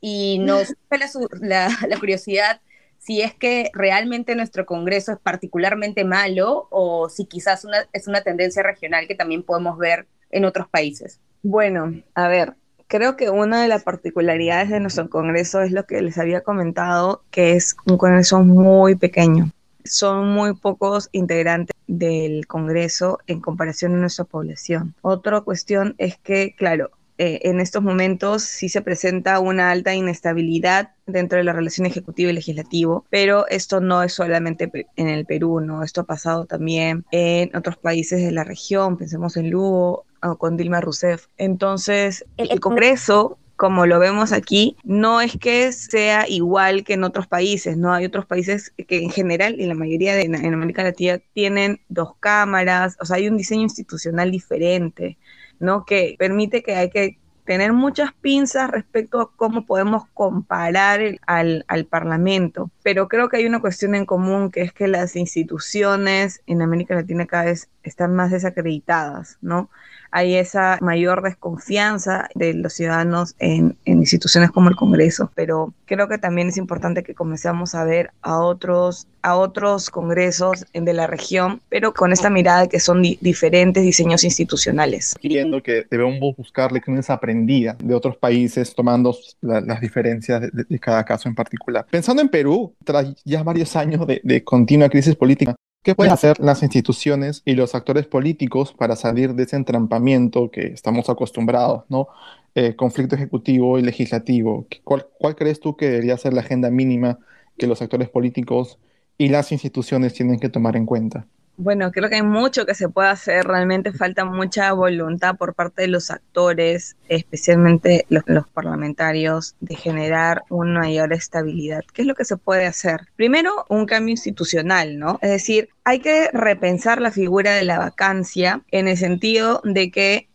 y 0.00 0.38
nos 0.38 0.76
la, 1.40 1.68
la, 1.68 1.76
la 1.88 1.98
curiosidad 1.98 2.60
si 2.98 3.20
es 3.20 3.34
que 3.34 3.72
realmente 3.74 4.36
nuestro 4.36 4.64
Congreso 4.64 5.10
es 5.10 5.18
particularmente 5.18 6.04
malo 6.04 6.68
o 6.70 7.08
si 7.08 7.24
quizás 7.24 7.64
una, 7.64 7.78
es 7.92 8.06
una 8.06 8.22
tendencia 8.22 8.62
regional 8.62 9.08
que 9.08 9.16
también 9.16 9.42
podemos 9.42 9.76
ver 9.76 10.06
en 10.30 10.44
otros 10.44 10.68
países. 10.68 11.18
Bueno, 11.42 12.00
a 12.14 12.28
ver, 12.28 12.54
creo 12.86 13.16
que 13.16 13.28
una 13.28 13.60
de 13.60 13.66
las 13.66 13.82
particularidades 13.82 14.70
de 14.70 14.78
nuestro 14.78 15.10
Congreso 15.10 15.62
es 15.62 15.72
lo 15.72 15.84
que 15.84 16.00
les 16.00 16.16
había 16.16 16.42
comentado, 16.42 17.24
que 17.32 17.54
es 17.54 17.74
un 17.86 17.98
Congreso 17.98 18.38
muy 18.44 18.94
pequeño. 18.94 19.50
Son 19.84 20.28
muy 20.28 20.54
pocos 20.54 21.08
integrantes 21.12 21.76
del 21.86 22.46
Congreso 22.46 23.18
en 23.26 23.40
comparación 23.40 23.94
a 23.94 23.98
nuestra 23.98 24.24
población. 24.24 24.94
Otra 25.02 25.40
cuestión 25.40 25.94
es 25.98 26.16
que, 26.18 26.54
claro, 26.56 26.90
eh, 27.18 27.40
en 27.48 27.60
estos 27.60 27.82
momentos 27.82 28.42
sí 28.42 28.68
se 28.68 28.80
presenta 28.80 29.38
una 29.38 29.70
alta 29.70 29.94
inestabilidad 29.94 30.92
dentro 31.06 31.38
de 31.38 31.44
la 31.44 31.52
relación 31.52 31.86
ejecutivo 31.86 32.30
y 32.30 32.32
legislativo, 32.32 33.04
pero 33.10 33.46
esto 33.48 33.80
no 33.80 34.02
es 34.02 34.14
solamente 34.14 34.70
en 34.96 35.08
el 35.08 35.26
Perú, 35.26 35.60
¿no? 35.60 35.82
Esto 35.82 36.00
ha 36.00 36.04
pasado 36.04 36.46
también 36.46 37.04
en 37.12 37.54
otros 37.54 37.76
países 37.76 38.22
de 38.22 38.32
la 38.32 38.44
región, 38.44 38.96
pensemos 38.96 39.36
en 39.36 39.50
Lugo 39.50 40.06
o 40.22 40.36
con 40.36 40.56
Dilma 40.56 40.80
Rousseff. 40.80 41.26
Entonces, 41.36 42.24
el, 42.38 42.50
el 42.50 42.60
Congreso 42.60 43.38
como 43.62 43.86
lo 43.86 44.00
vemos 44.00 44.32
aquí, 44.32 44.76
no 44.82 45.20
es 45.20 45.38
que 45.38 45.70
sea 45.70 46.28
igual 46.28 46.82
que 46.82 46.94
en 46.94 47.04
otros 47.04 47.28
países, 47.28 47.76
¿no? 47.76 47.92
Hay 47.94 48.04
otros 48.04 48.26
países 48.26 48.72
que 48.88 48.98
en 49.04 49.10
general, 49.10 49.60
y 49.60 49.66
la 49.66 49.76
mayoría 49.76 50.16
de, 50.16 50.22
en 50.22 50.34
América 50.34 50.82
Latina, 50.82 51.20
tienen 51.32 51.80
dos 51.88 52.16
cámaras, 52.18 52.96
o 53.00 53.04
sea, 53.04 53.18
hay 53.18 53.28
un 53.28 53.36
diseño 53.36 53.62
institucional 53.62 54.32
diferente. 54.32 55.16
¿no? 55.60 55.84
Que 55.84 56.16
permite 56.18 56.64
que 56.64 56.74
hay 56.74 56.90
que 56.90 57.20
tener 57.44 57.72
muchas 57.72 58.12
pinzas 58.14 58.68
respecto 58.68 59.20
a 59.20 59.30
cómo 59.36 59.64
podemos 59.64 60.08
comparar 60.12 61.00
el, 61.00 61.20
al, 61.28 61.64
al, 61.68 61.84
Parlamento. 61.84 62.72
Pero 62.82 63.06
creo 63.06 63.28
que 63.28 63.36
hay 63.36 63.46
una 63.46 63.60
cuestión 63.60 63.94
en 63.94 64.06
común, 64.06 64.50
que 64.50 64.62
es 64.62 64.72
que 64.72 64.88
las 64.88 65.14
instituciones 65.14 66.42
en 66.48 66.62
América 66.62 66.96
Latina 66.96 67.26
cada 67.26 67.44
vez 67.44 67.70
están 67.84 68.12
más 68.16 68.32
desacreditadas, 68.32 69.38
¿no? 69.40 69.70
Hay 70.12 70.36
esa 70.36 70.78
mayor 70.80 71.22
desconfianza 71.22 72.28
de 72.34 72.54
los 72.54 72.74
ciudadanos 72.74 73.34
en, 73.38 73.76
en 73.84 73.98
instituciones 73.98 74.50
como 74.50 74.68
el 74.68 74.76
Congreso, 74.76 75.30
pero 75.34 75.72
creo 75.86 76.08
que 76.08 76.18
también 76.18 76.48
es 76.48 76.56
importante 76.56 77.02
que 77.02 77.14
comencemos 77.14 77.74
a 77.74 77.84
ver 77.84 78.10
a 78.22 78.38
otros, 78.38 79.06
a 79.22 79.36
otros 79.36 79.90
congresos 79.90 80.66
de 80.72 80.92
la 80.92 81.06
región, 81.06 81.60
pero 81.68 81.92
con 81.92 82.12
esta 82.12 82.30
mirada 82.30 82.68
que 82.68 82.80
son 82.80 83.02
di 83.02 83.18
diferentes 83.20 83.82
diseños 83.82 84.24
institucionales. 84.24 85.16
Quiero 85.20 85.62
que 85.62 85.86
debemos 85.90 86.36
buscar 86.36 86.72
lecciones 86.72 87.10
aprendidas 87.10 87.76
de 87.78 87.94
otros 87.94 88.16
países, 88.16 88.74
tomando 88.74 89.16
la, 89.40 89.60
las 89.60 89.80
diferencias 89.80 90.40
de, 90.40 90.64
de, 90.68 90.78
cada 90.78 91.04
caso 91.04 91.28
en 91.28 91.34
particular. 91.34 91.86
Pensando 91.90 92.22
en 92.22 92.28
Perú, 92.28 92.74
tras 92.84 93.14
ya 93.24 93.42
varios 93.42 93.74
años 93.76 94.06
de, 94.06 94.20
de 94.22 94.44
continua 94.44 94.88
crisis 94.88 95.14
política, 95.16 95.54
¿Qué 95.82 95.96
pueden 95.96 96.12
hacer 96.12 96.38
las 96.38 96.62
instituciones 96.62 97.42
y 97.44 97.54
los 97.54 97.74
actores 97.74 98.06
políticos 98.06 98.72
para 98.72 98.94
salir 98.94 99.34
de 99.34 99.42
ese 99.42 99.56
entrampamiento 99.56 100.50
que 100.50 100.68
estamos 100.68 101.10
acostumbrados, 101.10 101.84
¿no? 101.88 102.06
Eh, 102.54 102.76
conflicto 102.76 103.16
ejecutivo 103.16 103.78
y 103.78 103.82
legislativo. 103.82 104.66
¿Cuál, 104.84 105.08
¿Cuál, 105.18 105.34
crees 105.34 105.58
tú 105.58 105.76
que 105.76 105.88
debería 105.88 106.16
ser 106.18 106.34
la 106.34 106.42
agenda 106.42 106.70
mínima 106.70 107.18
que 107.58 107.66
los 107.66 107.82
actores 107.82 108.08
políticos 108.08 108.78
y 109.18 109.28
las 109.28 109.50
instituciones 109.50 110.14
tienen 110.14 110.38
que 110.38 110.48
tomar 110.48 110.76
en 110.76 110.86
cuenta? 110.86 111.26
Bueno, 111.58 111.92
creo 111.92 112.08
que 112.08 112.16
hay 112.16 112.22
mucho 112.22 112.64
que 112.64 112.74
se 112.74 112.88
puede 112.88 113.08
hacer, 113.08 113.44
realmente 113.46 113.92
falta 113.92 114.24
mucha 114.24 114.72
voluntad 114.72 115.36
por 115.36 115.54
parte 115.54 115.82
de 115.82 115.88
los 115.88 116.10
actores, 116.10 116.96
especialmente 117.08 118.06
los, 118.08 118.24
parlamentarios, 118.48 119.54
de 119.60 119.76
generar 119.76 120.42
una 120.48 120.80
mayor 120.80 121.12
estabilidad. 121.12 121.82
¿Qué 121.92 122.02
es 122.02 122.08
lo 122.08 122.14
que 122.14 122.24
se 122.24 122.38
puede 122.38 122.64
hacer? 122.64 123.02
Primero, 123.16 123.66
un 123.68 123.84
cambio 123.84 124.12
institucional, 124.12 124.98
¿no? 124.98 125.18
Es 125.20 125.30
decir, 125.30 125.68
hay 125.84 126.00
que 126.00 126.30
repensar 126.32 127.00
la 127.02 127.10
figura 127.10 127.52
de 127.52 127.64
la 127.64 127.78
vacancia 127.78 128.62
en 128.70 128.88
el 128.88 128.96
sentido 128.96 129.60
de 129.62 129.90
que 129.90 130.28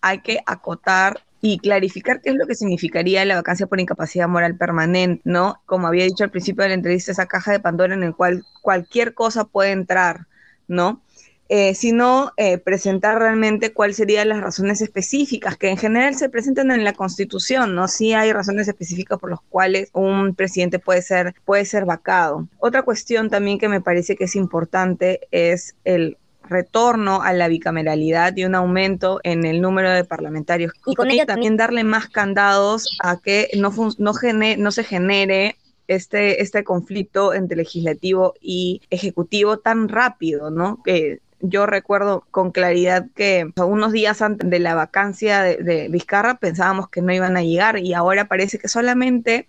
hay 0.00 0.20
que 0.20 0.40
acotar 0.46 1.22
y 1.42 1.58
clarificar 1.58 2.20
qué 2.22 2.30
es 2.30 2.36
lo 2.36 2.46
que 2.46 2.54
significaría 2.54 3.24
la 3.24 3.34
vacancia 3.34 3.66
por 3.66 3.80
incapacidad 3.80 4.28
moral 4.28 4.56
permanente, 4.56 5.20
¿no? 5.24 5.60
Como 5.66 5.88
había 5.88 6.04
dicho 6.04 6.24
al 6.24 6.30
principio 6.30 6.62
de 6.62 6.68
la 6.68 6.76
entrevista, 6.76 7.12
esa 7.12 7.26
caja 7.26 7.52
de 7.52 7.60
Pandora 7.60 7.94
en 7.94 8.04
el 8.04 8.14
cual 8.14 8.44
cualquier 8.62 9.12
cosa 9.12 9.44
puede 9.44 9.72
entrar, 9.72 10.28
¿no? 10.72 11.00
Eh, 11.54 11.74
sino 11.74 12.32
eh, 12.38 12.56
presentar 12.56 13.18
realmente 13.18 13.74
cuáles 13.74 13.96
serían 13.96 14.30
las 14.30 14.40
razones 14.40 14.80
específicas 14.80 15.58
que 15.58 15.68
en 15.68 15.76
general 15.76 16.14
se 16.14 16.30
presentan 16.30 16.70
en 16.70 16.82
la 16.82 16.94
Constitución, 16.94 17.74
¿no? 17.74 17.88
Sí 17.88 18.14
hay 18.14 18.32
razones 18.32 18.68
específicas 18.68 19.18
por 19.18 19.28
las 19.28 19.40
cuales 19.50 19.90
un 19.92 20.34
presidente 20.34 20.78
puede 20.78 21.02
ser, 21.02 21.34
puede 21.44 21.66
ser 21.66 21.84
vacado. 21.84 22.48
Otra 22.58 22.84
cuestión 22.84 23.28
también 23.28 23.58
que 23.58 23.68
me 23.68 23.82
parece 23.82 24.16
que 24.16 24.24
es 24.24 24.34
importante 24.34 25.28
es 25.30 25.76
el 25.84 26.16
retorno 26.42 27.20
a 27.20 27.34
la 27.34 27.48
bicameralidad 27.48 28.34
y 28.34 28.46
un 28.46 28.54
aumento 28.54 29.20
en 29.22 29.44
el 29.44 29.60
número 29.60 29.90
de 29.90 30.04
parlamentarios. 30.04 30.72
Y 30.86 30.94
con 30.94 31.08
también 31.26 31.58
darle 31.58 31.84
más 31.84 32.08
candados 32.08 32.96
a 33.02 33.20
que 33.20 33.50
no, 33.58 33.74
no, 33.98 34.12
no 34.56 34.70
se 34.72 34.84
genere 34.84 35.56
este, 35.88 36.42
este 36.42 36.64
conflicto 36.64 37.34
entre 37.34 37.56
legislativo 37.56 38.34
y 38.40 38.82
ejecutivo 38.90 39.58
tan 39.58 39.88
rápido, 39.88 40.50
¿no? 40.50 40.82
Que 40.84 41.20
yo 41.42 41.66
recuerdo 41.66 42.24
con 42.30 42.52
claridad 42.52 43.06
que 43.14 43.50
unos 43.56 43.92
días 43.92 44.22
antes 44.22 44.48
de 44.48 44.60
la 44.60 44.74
vacancia 44.74 45.42
de, 45.42 45.88
Vizcarra 45.90 46.36
pensábamos 46.36 46.88
que 46.88 47.02
no 47.02 47.12
iban 47.12 47.36
a 47.36 47.42
llegar 47.42 47.78
y 47.78 47.94
ahora 47.94 48.28
parece 48.28 48.58
que 48.58 48.68
solamente 48.68 49.48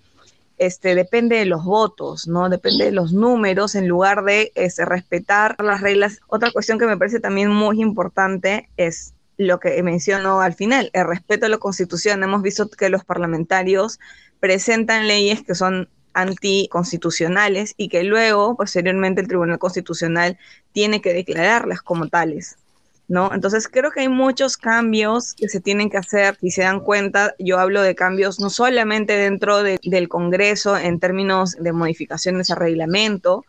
este, 0.58 0.96
depende 0.96 1.38
de 1.38 1.46
los 1.46 1.63
votos, 1.63 2.28
¿no? 2.28 2.50
Depende 2.50 2.86
de 2.86 2.91
los 2.91 3.13
números 3.13 3.76
en 3.76 3.88
lugar 3.88 4.24
de 4.24 4.52
este, 4.56 4.86
respetar 4.86 5.56
las 5.63 5.82
reglas. 5.82 6.19
Otra 6.28 6.52
cuestión 6.52 6.80
que 6.80 6.88
me 6.88 6.98
parece 6.98 7.19
también 7.19 7.50
muy 7.50 7.82
importante 7.82 8.69
es 8.76 9.13
lo 9.38 9.60
que 9.60 9.82
menciono 9.84 10.41
al 10.41 10.54
final, 10.54 10.89
el 10.93 11.08
respeto 11.08 11.46
a 11.46 11.50
la 11.50 11.58
constitución. 11.58 12.24
Hemos 12.24 12.41
visto 12.41 12.69
que 12.69 12.89
los 12.89 13.04
parlamentarios 13.04 14.00
presentan 14.39 15.08
leyes 15.08 15.43
que 15.43 15.56
son 15.56 15.89
anticonstitucionales 16.13 17.73
y 17.78 17.89
que 17.89 18.04
luego, 18.04 18.56
posteriormente, 18.56 19.21
el 19.21 19.28
Tribunal 19.28 19.60
Constitucional 19.60 20.38
tiene 20.71 21.02
que 21.02 21.13
declararlas 21.13 21.82
como 21.82 22.08
tales. 22.08 22.58
¿No? 23.10 23.32
Entonces 23.34 23.67
creo 23.67 23.91
que 23.91 23.99
hay 23.99 24.08
muchos 24.08 24.56
cambios 24.56 25.34
que 25.34 25.49
se 25.49 25.60
tienen 25.60 25.89
que 25.89 25.97
hacer. 25.97 26.38
Si 26.39 26.52
se 26.52 26.62
dan 26.62 26.80
cuenta, 26.80 27.36
yo 27.38 27.60
hablo 27.60 27.82
de 27.82 27.95
cambios 27.95 28.39
no 28.39 28.49
solamente 28.49 29.17
dentro 29.17 29.62
de, 29.62 29.78
del 29.84 30.08
Congreso 30.08 30.78
en 30.78 30.99
términos 31.02 31.58
de 31.60 31.73
modificaciones 31.73 32.49
al 32.49 32.58
reglamento, 32.58 33.43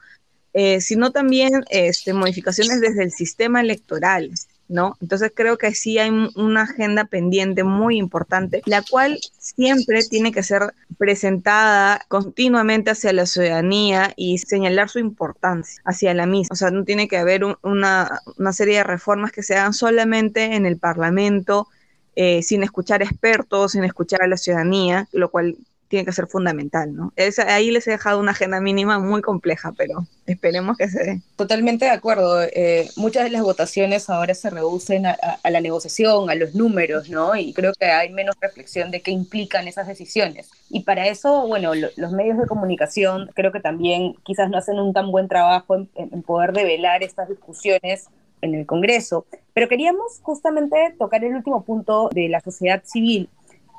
eh, 0.54 0.80
sino 0.80 1.12
también 1.12 1.64
este, 1.70 2.12
modificaciones 2.12 2.80
desde 2.80 3.04
el 3.04 3.12
sistema 3.12 3.60
electoral. 3.60 4.30
¿No? 4.68 4.96
Entonces 5.00 5.32
creo 5.34 5.58
que 5.58 5.74
sí 5.74 5.98
hay 5.98 6.10
una 6.36 6.62
agenda 6.62 7.04
pendiente 7.04 7.64
muy 7.64 7.98
importante, 7.98 8.62
la 8.66 8.82
cual 8.82 9.18
siempre 9.38 10.02
tiene 10.04 10.32
que 10.32 10.42
ser 10.42 10.74
presentada 10.98 12.04
continuamente 12.08 12.90
hacia 12.90 13.12
la 13.12 13.26
ciudadanía 13.26 14.12
y 14.16 14.38
señalar 14.38 14.88
su 14.88 14.98
importancia 14.98 15.82
hacia 15.84 16.14
la 16.14 16.26
misma. 16.26 16.52
O 16.52 16.56
sea, 16.56 16.70
no 16.70 16.84
tiene 16.84 17.08
que 17.08 17.18
haber 17.18 17.44
un, 17.44 17.56
una, 17.62 18.20
serie 18.52 18.78
de 18.78 18.84
reformas 18.84 19.32
que 19.32 19.42
se 19.42 19.56
hagan 19.56 19.74
solamente 19.74 20.54
en 20.54 20.66
el 20.66 20.78
Parlamento, 20.78 21.68
eh, 22.16 22.42
sin 22.42 22.62
escuchar 22.62 23.02
expertos, 23.02 23.72
sin 23.72 23.84
escuchar 23.84 24.22
a 24.22 24.28
la 24.28 24.36
ciudadanía, 24.36 25.08
lo 25.12 25.30
cual 25.30 25.56
tiene 25.88 26.04
que 26.04 26.12
ser 26.12 26.26
fundamental, 26.26 26.94
¿no? 26.94 27.12
Es, 27.16 27.38
ahí 27.38 27.70
les 27.70 27.86
he 27.86 27.92
dejado 27.92 28.18
una 28.18 28.32
agenda 28.32 28.60
mínima 28.60 28.98
muy 28.98 29.22
compleja, 29.22 29.72
pero 29.76 30.06
esperemos 30.26 30.76
que 30.76 30.88
se 30.88 31.04
dé. 31.04 31.20
Totalmente 31.36 31.84
de 31.84 31.90
acuerdo. 31.90 32.42
Eh, 32.42 32.88
muchas 32.96 33.24
de 33.24 33.30
las 33.30 33.42
votaciones 33.42 34.08
ahora 34.10 34.34
se 34.34 34.50
reducen 34.50 35.06
a, 35.06 35.16
la 35.44 35.60
negociación, 35.60 36.30
a 36.30 36.34
los 36.34 36.54
números, 36.54 37.10
¿no? 37.10 37.36
Y 37.36 37.52
creo 37.52 37.72
que 37.78 37.86
hay 37.86 38.10
menos 38.10 38.34
reflexión 38.40 38.90
de 38.90 39.02
qué 39.02 39.10
implican 39.10 39.68
esas 39.68 39.86
decisiones. 39.86 40.50
Y 40.70 40.80
para 40.80 41.06
eso, 41.06 41.46
bueno, 41.46 41.72
los 41.74 42.12
medios 42.12 42.38
de 42.38 42.46
comunicación 42.46 43.30
creo 43.34 43.52
que 43.52 43.60
también 43.60 44.14
quizás 44.24 44.50
no 44.50 44.58
hacen 44.58 44.78
un 44.78 44.92
tan 44.92 45.10
buen 45.10 45.28
trabajo 45.28 45.76
en, 45.76 45.88
en 45.94 46.22
poder 46.22 46.52
develar 46.52 47.02
estas 47.02 47.28
discusiones 47.28 48.08
en 48.40 48.54
el 48.54 48.66
Congreso. 48.66 49.26
Pero 49.52 49.68
queríamos 49.68 50.20
justamente 50.22 50.94
tocar 50.98 51.24
el 51.24 51.34
último 51.34 51.62
punto 51.64 52.08
de 52.12 52.28
la 52.28 52.40
sociedad 52.40 52.82
civil 52.84 53.28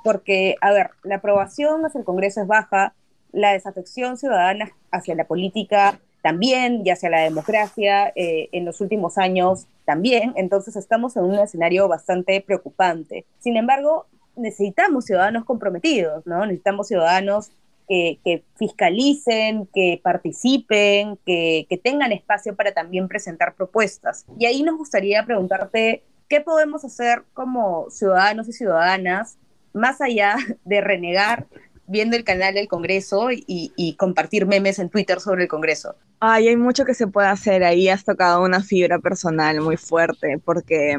porque, 0.06 0.56
a 0.62 0.72
ver, 0.72 0.91
la 1.02 1.15
aprobación 1.15 1.84
hacia 1.84 1.98
el 1.98 2.06
Congreso 2.06 2.39
es 2.39 2.46
baja, 2.46 2.94
la 3.32 3.54
desafección 3.54 4.18
ciudadana 4.18 4.72
hacia 4.91 5.15
la 5.15 5.26
política 5.26 6.00
también 6.22 6.84
y 6.86 6.91
hacia 6.91 7.10
la 7.10 7.22
democracia 7.22 8.13
eh, 8.15 8.48
en 8.52 8.65
los 8.65 8.82
últimos 8.82 9.18
años 9.18 9.65
también, 9.84 10.34
entonces 10.36 10.76
estamos 10.76 11.18
en 11.18 11.24
un 11.24 11.34
escenario 11.39 11.88
bastante 11.88 12.39
preocupante. 12.39 13.26
Sin 13.39 13.58
embargo, 13.58 14.06
necesitamos 14.36 15.06
ciudadanos 15.06 15.44
comprometidos, 15.44 16.24
¿no? 16.28 16.46
Necesitamos 16.46 16.88
ciudadanos 16.88 17.50
que, 17.88 18.44
fiscalicen, 18.58 19.68
que 19.74 20.00
participen, 20.04 21.18
que, 21.26 21.65
que 21.68 21.78
tengan 21.80 22.12
espacio 22.12 22.56
para 22.56 22.74
también 22.74 23.08
presentar 23.08 23.56
propuestas. 23.56 24.24
Y 24.38 24.46
ahí 24.46 24.62
nos 24.62 24.78
gustaría 24.78 25.26
preguntarte, 25.26 26.04
¿qué 26.30 26.41
podemos 26.41 26.86
hacer 26.86 27.24
como 27.34 27.89
ciudadanos 27.89 28.48
y 28.48 28.54
ciudadanas 28.54 29.39
más 29.76 30.02
allá 30.02 30.36
de 30.66 30.82
renegar 30.82 31.48
viendo 31.88 32.16
el 32.16 32.24
canal 32.24 32.56
del 32.56 32.68
Congreso 32.68 33.28
y, 33.32 33.96
compartir 33.98 34.48
memes 34.48 34.80
en 34.80 34.90
Twitter 34.90 35.20
sobre 35.20 35.44
el 35.44 35.50
Congreso? 35.50 35.96
Ay, 36.20 36.48
hay 36.48 36.56
mucho 36.56 36.86
que 36.86 36.94
se 36.94 37.08
puede 37.08 37.28
hacer. 37.28 37.64
Ahí 37.64 37.90
has 37.90 38.04
tocado 38.04 38.44
una 38.44 38.62
fibra 38.62 39.00
personal 39.00 39.62
muy 39.62 39.78
fuerte, 39.78 40.40
porque 40.44 40.98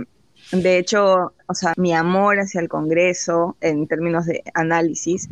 de 0.52 0.78
hecho, 0.78 1.32
o 1.46 1.54
sea, 1.54 1.72
mi 1.76 1.92
amor 1.92 2.38
hacia 2.38 2.60
el 2.60 2.68
Congreso 2.68 3.56
en 3.60 3.88
términos 3.88 4.26
de 4.26 4.44
análisis 4.54 5.28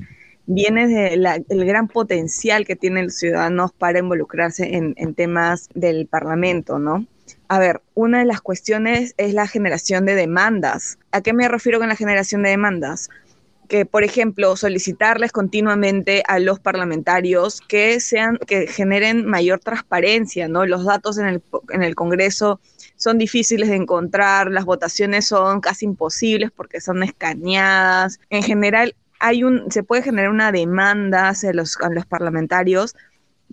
viene 0.46 0.88
del 0.88 1.64
gran 1.64 1.88
potencial 1.88 2.66
que 2.66 2.76
tienen 2.76 3.04
los 3.04 3.14
ciudadanos 3.14 3.72
para 3.72 4.00
involucrarse 4.00 4.74
en, 4.74 4.94
en 4.96 5.14
temas 5.14 5.68
del 5.74 6.06
Parlamento, 6.06 6.78
¿no? 6.78 7.06
A 7.48 7.58
ver, 7.58 7.82
una 7.94 8.18
de 8.18 8.24
las 8.24 8.40
cuestiones 8.40 9.14
es 9.16 9.32
la 9.32 9.46
generación 9.46 10.04
de 10.04 10.14
demandas. 10.14 10.98
¿A 11.12 11.22
qué 11.22 11.32
me 11.32 11.48
refiero 11.48 11.78
con 11.78 11.88
la 11.88 11.96
generación 11.96 12.42
de 12.42 12.50
demandas? 12.50 13.08
Que, 13.68 13.86
por 13.86 14.04
ejemplo, 14.04 14.56
solicitarles 14.56 15.32
continuamente 15.32 16.22
a 16.26 16.38
los 16.38 16.60
parlamentarios 16.60 17.60
que 17.60 18.00
sean, 18.00 18.38
que 18.46 18.66
generen 18.66 19.26
mayor 19.26 19.60
transparencia, 19.60 20.48
¿no? 20.48 20.66
Los 20.66 20.84
datos 20.84 21.18
en 21.18 21.26
el, 21.26 21.42
en 21.70 21.82
el 21.82 21.94
Congreso 21.94 22.60
son 22.96 23.18
difíciles 23.18 23.68
de 23.68 23.76
encontrar, 23.76 24.50
las 24.50 24.64
votaciones 24.64 25.26
son 25.26 25.60
casi 25.60 25.86
imposibles 25.86 26.50
porque 26.50 26.80
son 26.80 27.02
escaneadas. 27.02 28.20
En 28.30 28.42
general, 28.42 28.94
hay 29.18 29.44
un, 29.44 29.70
se 29.70 29.82
puede 29.82 30.02
generar 30.02 30.30
una 30.30 30.52
demanda 30.52 31.32
los, 31.52 31.78
a 31.80 31.88
los 31.88 32.06
parlamentarios 32.06 32.94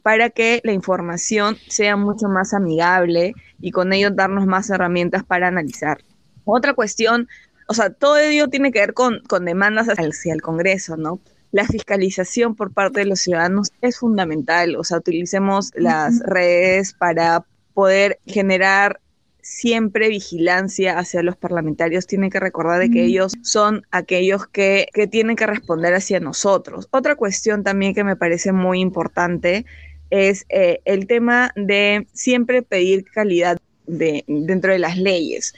para 0.04 0.30
que 0.30 0.62
la 0.64 0.74
información 0.74 1.58
sea 1.68 1.96
mucho 1.96 2.28
más 2.28 2.54
amigable 2.54 3.34
y 3.60 3.72
con 3.72 3.94
ello 3.94 4.10
darnos 4.12 4.46
más 4.46 4.70
herramientas 4.70 5.24
para 5.24 5.48
analizar. 5.48 6.04
Otra 6.44 6.74
cuestión 6.74 7.28
o 7.72 7.74
sea, 7.74 7.90
todo 7.90 8.18
ello 8.18 8.50
tiene 8.50 8.74
que 8.74 8.82
ver 8.82 8.94
con, 8.94 9.22
demandas 9.46 9.88
hacia 9.88 10.34
el 10.34 10.42
Congreso, 10.42 10.98
¿no? 10.98 11.22
La 11.54 11.66
fiscalización 11.66 12.54
por 12.54 12.74
parte 12.74 13.00
de 13.00 13.06
los 13.06 13.22
ciudadanos 13.22 13.72
es 13.80 13.98
fundamental, 13.98 14.76
o 14.76 14.84
sea, 14.84 14.98
utilicemos 14.98 15.72
las 15.76 16.20
redes 16.20 16.92
para 16.92 17.46
poder 17.74 18.20
generar 18.26 19.00
siempre 19.42 20.10
vigilancia 20.10 21.00
hacia 21.00 21.24
los 21.24 21.38
parlamentarios. 21.38 22.08
Tienen 22.08 22.30
que 22.30 22.42
recordar 22.42 22.80
de 22.80 22.92
que 22.92 23.06
ellos 23.06 23.32
son 23.42 23.86
aquellos 23.90 24.48
que, 24.48 24.90
tienen 25.10 25.38
que 25.38 25.48
responder 25.48 25.94
hacia 25.94 26.20
nosotros. 26.20 26.90
Otra 26.92 27.16
cuestión 27.16 27.64
también 27.64 27.94
que 27.94 28.04
me 28.04 28.18
parece 28.18 28.52
muy 28.52 28.82
importante 28.82 29.66
es 30.10 30.46
eh, 30.50 30.82
el 30.84 31.08
tema 31.08 31.54
de 31.56 32.06
siempre 32.12 32.64
pedir 32.64 33.06
calidad 33.06 33.60
de, 33.88 34.26
dentro 34.28 34.74
de 34.74 34.80
las 34.80 34.98
leyes 34.98 35.54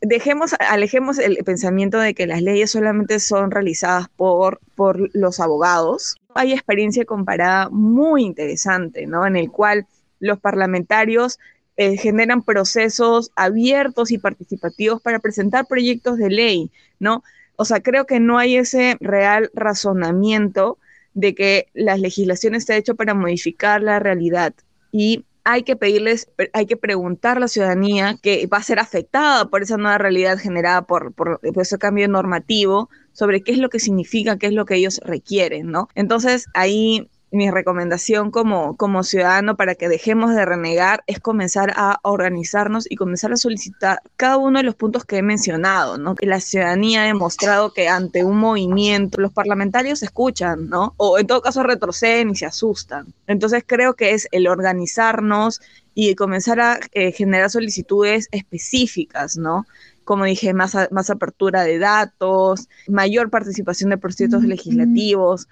dejemos, 0.00 0.54
alejemos 0.58 1.18
el 1.18 1.36
pensamiento 1.44 1.98
de 1.98 2.14
que 2.14 2.26
las 2.26 2.42
leyes 2.42 2.70
solamente 2.70 3.20
son 3.20 3.50
realizadas 3.50 4.08
por, 4.16 4.60
por 4.74 5.14
los 5.14 5.40
abogados. 5.40 6.16
Hay 6.34 6.52
experiencia 6.52 7.04
comparada 7.04 7.68
muy 7.70 8.24
interesante, 8.24 9.06
¿no? 9.06 9.26
En 9.26 9.36
el 9.36 9.50
cual 9.50 9.86
los 10.20 10.38
parlamentarios 10.38 11.38
eh, 11.76 11.96
generan 11.96 12.42
procesos 12.42 13.30
abiertos 13.36 14.10
y 14.10 14.18
participativos 14.18 15.00
para 15.00 15.18
presentar 15.18 15.66
proyectos 15.66 16.18
de 16.18 16.30
ley, 16.30 16.70
¿no? 16.98 17.22
O 17.56 17.64
sea, 17.64 17.80
creo 17.80 18.06
que 18.06 18.20
no 18.20 18.38
hay 18.38 18.56
ese 18.56 18.96
real 19.00 19.50
razonamiento 19.54 20.78
de 21.14 21.34
que 21.34 21.68
la 21.74 21.96
legislación 21.96 22.54
está 22.54 22.76
hecha 22.76 22.94
para 22.94 23.14
modificar 23.14 23.82
la 23.82 23.98
realidad. 23.98 24.54
Y 24.92 25.24
hay 25.52 25.62
que 25.64 25.76
pedirles, 25.76 26.30
hay 26.52 26.66
que 26.66 26.76
preguntar 26.76 27.36
a 27.36 27.40
la 27.40 27.48
ciudadanía 27.48 28.16
que 28.22 28.46
va 28.46 28.58
a 28.58 28.62
ser 28.62 28.78
afectada 28.78 29.48
por 29.48 29.62
esa 29.62 29.76
nueva 29.76 29.98
realidad 29.98 30.38
generada 30.38 30.82
por, 30.82 31.12
por, 31.12 31.40
ese 31.42 31.78
cambio 31.78 32.08
normativo 32.08 32.88
sobre 33.12 33.42
qué 33.42 33.52
es 33.52 33.58
lo 33.58 33.68
que 33.68 33.80
significa, 33.80 34.38
qué 34.38 34.46
es 34.46 34.52
lo 34.52 34.64
que 34.64 34.76
ellos 34.76 35.00
requieren, 35.04 35.70
¿no? 35.70 35.88
Entonces 35.94 36.46
ahí 36.54 37.08
mi 37.32 37.50
recomendación 37.50 38.30
como, 38.30 38.76
como 38.76 39.04
ciudadano 39.04 39.56
para 39.56 39.74
que 39.74 39.88
dejemos 39.88 40.34
de 40.34 40.44
renegar 40.44 41.04
es 41.06 41.20
comenzar 41.20 41.72
a 41.76 42.00
organizarnos 42.02 42.90
y 42.90 42.96
comenzar 42.96 43.32
a 43.32 43.36
solicitar 43.36 44.00
cada 44.16 44.36
uno 44.36 44.58
de 44.58 44.64
los 44.64 44.74
puntos 44.74 45.04
que 45.04 45.18
he 45.18 45.22
mencionado, 45.22 45.96
¿no? 45.96 46.14
Que 46.16 46.26
la 46.26 46.40
ciudadanía 46.40 47.02
ha 47.02 47.06
demostrado 47.06 47.72
que 47.72 47.88
ante 47.88 48.24
un 48.24 48.38
movimiento 48.38 49.20
los 49.20 49.32
parlamentarios 49.32 50.02
escuchan, 50.02 50.68
¿no? 50.68 50.94
O 50.96 51.18
en 51.18 51.26
todo 51.26 51.40
caso 51.40 51.62
retroceden 51.62 52.30
y 52.30 52.36
se 52.36 52.46
asustan. 52.46 53.14
Entonces 53.26 53.62
creo 53.66 53.94
que 53.94 54.12
es 54.12 54.26
el 54.32 54.48
organizarnos 54.48 55.60
y 55.94 56.14
comenzar 56.16 56.60
a 56.60 56.80
eh, 56.92 57.12
generar 57.12 57.50
solicitudes 57.50 58.28
específicas, 58.32 59.36
¿no? 59.36 59.66
como 60.10 60.24
dije, 60.24 60.54
más, 60.54 60.76
más 60.90 61.08
apertura 61.08 61.62
de 61.62 61.78
datos, 61.78 62.68
mayor 62.88 63.30
participación 63.30 63.90
de 63.90 63.98
proyectos 63.98 64.42
legislativos, 64.42 65.46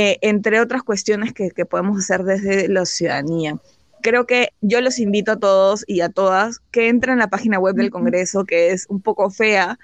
eh, 0.00 0.16
entre 0.22 0.60
otras 0.60 0.84
cuestiones 0.84 1.32
que, 1.32 1.50
podemos 1.66 1.98
hacer 1.98 2.22
desde 2.22 2.68
la 2.68 2.86
ciudadanía. 2.86 3.58
Creo 4.00 4.28
que 4.28 4.50
yo 4.60 4.80
los 4.80 5.00
invito 5.00 5.32
a 5.32 5.40
todos 5.40 5.82
y 5.88 6.02
a 6.02 6.08
todas 6.08 6.60
que 6.70 6.86
entren 6.88 7.14
a 7.14 7.24
la 7.24 7.30
página 7.30 7.58
web 7.58 7.74
del 7.74 7.90
Congreso, 7.90 8.44
que 8.44 8.70
es 8.70 8.86
un 8.88 9.02
poco 9.02 9.28
fea, 9.28 9.76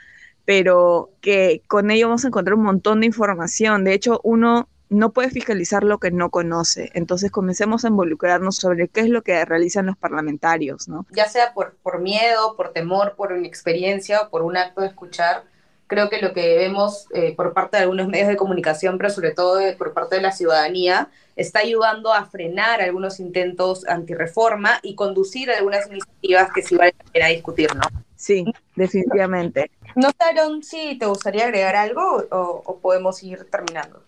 pero 0.44 1.10
que 1.20 1.62
con 1.66 1.90
ello 1.90 2.06
vamos 2.06 2.24
a 2.24 2.28
encontrar 2.28 2.54
un 2.54 2.62
montón 2.62 3.00
de 3.00 3.06
información. 3.06 3.82
De 3.82 3.92
hecho, 3.92 4.20
uno 4.22 4.68
no 4.88 5.10
puede 5.10 5.30
fiscalizar 5.30 5.82
lo 5.82 5.98
que 5.98 6.12
no 6.12 6.30
conoce. 6.30 6.92
Entonces 6.94 7.32
comencemos 7.32 7.84
a 7.84 7.88
involucrarnos 7.88 8.54
sobre 8.54 8.86
qué 8.86 9.00
es 9.00 9.08
lo 9.08 9.22
que 9.22 9.44
realizan 9.44 9.86
los 9.86 9.96
parlamentarios, 9.96 10.86
¿no? 10.86 11.06
Ya 11.10 11.28
sea 11.28 11.54
por, 11.54 11.74
por 11.82 12.00
miedo, 12.00 12.54
por 12.56 12.72
temor, 12.72 13.14
por 13.16 13.36
inexperiencia 13.36 14.20
o 14.20 14.30
por 14.30 14.42
un 14.42 14.56
acto 14.56 14.82
de 14.82 14.86
escuchar, 14.86 15.42
creo 15.94 16.10
que 16.10 16.20
lo 16.20 16.32
que 16.32 16.56
vemos 16.56 17.06
eh, 17.14 17.34
por 17.36 17.52
parte 17.52 17.76
de 17.76 17.84
algunos 17.84 18.08
medios 18.08 18.26
de 18.26 18.36
comunicación, 18.36 18.98
pero 18.98 19.10
sobre 19.10 19.30
todo 19.30 19.60
por 19.78 19.92
parte 19.94 20.16
de 20.16 20.22
la 20.22 20.32
ciudadanía, 20.32 21.08
está 21.36 21.60
ayudando 21.60 22.12
a 22.12 22.24
frenar 22.24 22.82
algunos 22.82 23.20
intentos 23.20 23.86
antirreforma 23.86 24.80
y 24.82 24.96
conducir 24.96 25.52
algunas 25.52 25.86
iniciativas 25.86 26.50
que 26.52 26.62
sí 26.62 26.76
vale 26.76 26.94
la 26.98 27.12
pena 27.12 27.28
discutir, 27.28 27.74
¿no? 27.76 27.82
Sí, 28.16 28.44
definitivamente. 28.74 29.70
¿No, 29.94 30.12
Taron, 30.12 30.64
si 30.64 30.98
te 30.98 31.06
gustaría 31.06 31.44
agregar 31.44 31.76
algo 31.76 32.24
o, 32.30 32.62
o 32.64 32.78
podemos 32.78 33.22
ir 33.22 33.46
terminando? 33.50 34.02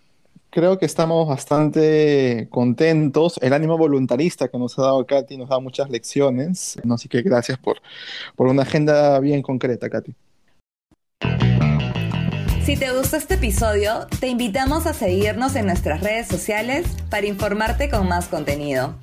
Creo 0.51 0.79
que 0.79 0.87
estamos 0.87 1.29
bastante 1.29 2.49
contentos. 2.51 3.38
El 3.42 3.53
ánimo 3.53 3.79
voluntarista 3.79 4.49
que 4.49 4.59
nos 4.59 4.77
ha 4.79 4.83
dado 4.83 5.07
Katy 5.07 5.37
nos 5.37 5.51
da 5.51 5.61
muchas 5.61 5.88
lecciones. 5.88 6.77
Así 6.90 7.09
que 7.09 7.22
gracias 7.22 7.59
por, 7.59 7.81
por 8.35 8.49
una 8.49 8.62
agenda 8.62 9.20
bien 9.20 9.42
concreta, 9.42 9.88
Katy. 9.88 10.14
Si 12.66 12.76
te 12.76 12.90
gustó 12.90 13.16
este 13.16 13.35
episodio, 13.35 14.09
te 14.18 14.26
invitamos 14.26 14.87
a 14.87 14.92
seguirnos 14.92 15.55
en 15.55 15.66
nuestras 15.66 16.00
redes 16.00 16.26
sociales 16.26 16.85
para 17.11 17.26
informarte 17.26 17.88
con 17.88 18.09
más 18.09 18.26
contenido. 18.26 18.96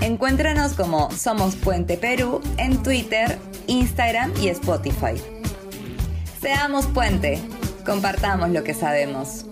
Encuéntranos 0.00 0.74
como 0.74 1.10
Somos 1.10 1.56
Puente 1.56 1.96
Perú 1.96 2.40
en 2.56 2.80
Twitter, 2.84 3.36
Instagram 3.66 4.32
y 4.40 4.46
Spotify. 4.50 5.20
Seamos 6.40 6.86
puente, 6.86 7.40
compartamos 7.84 8.50
lo 8.50 8.62
que 8.62 8.74
sabemos. 8.74 9.44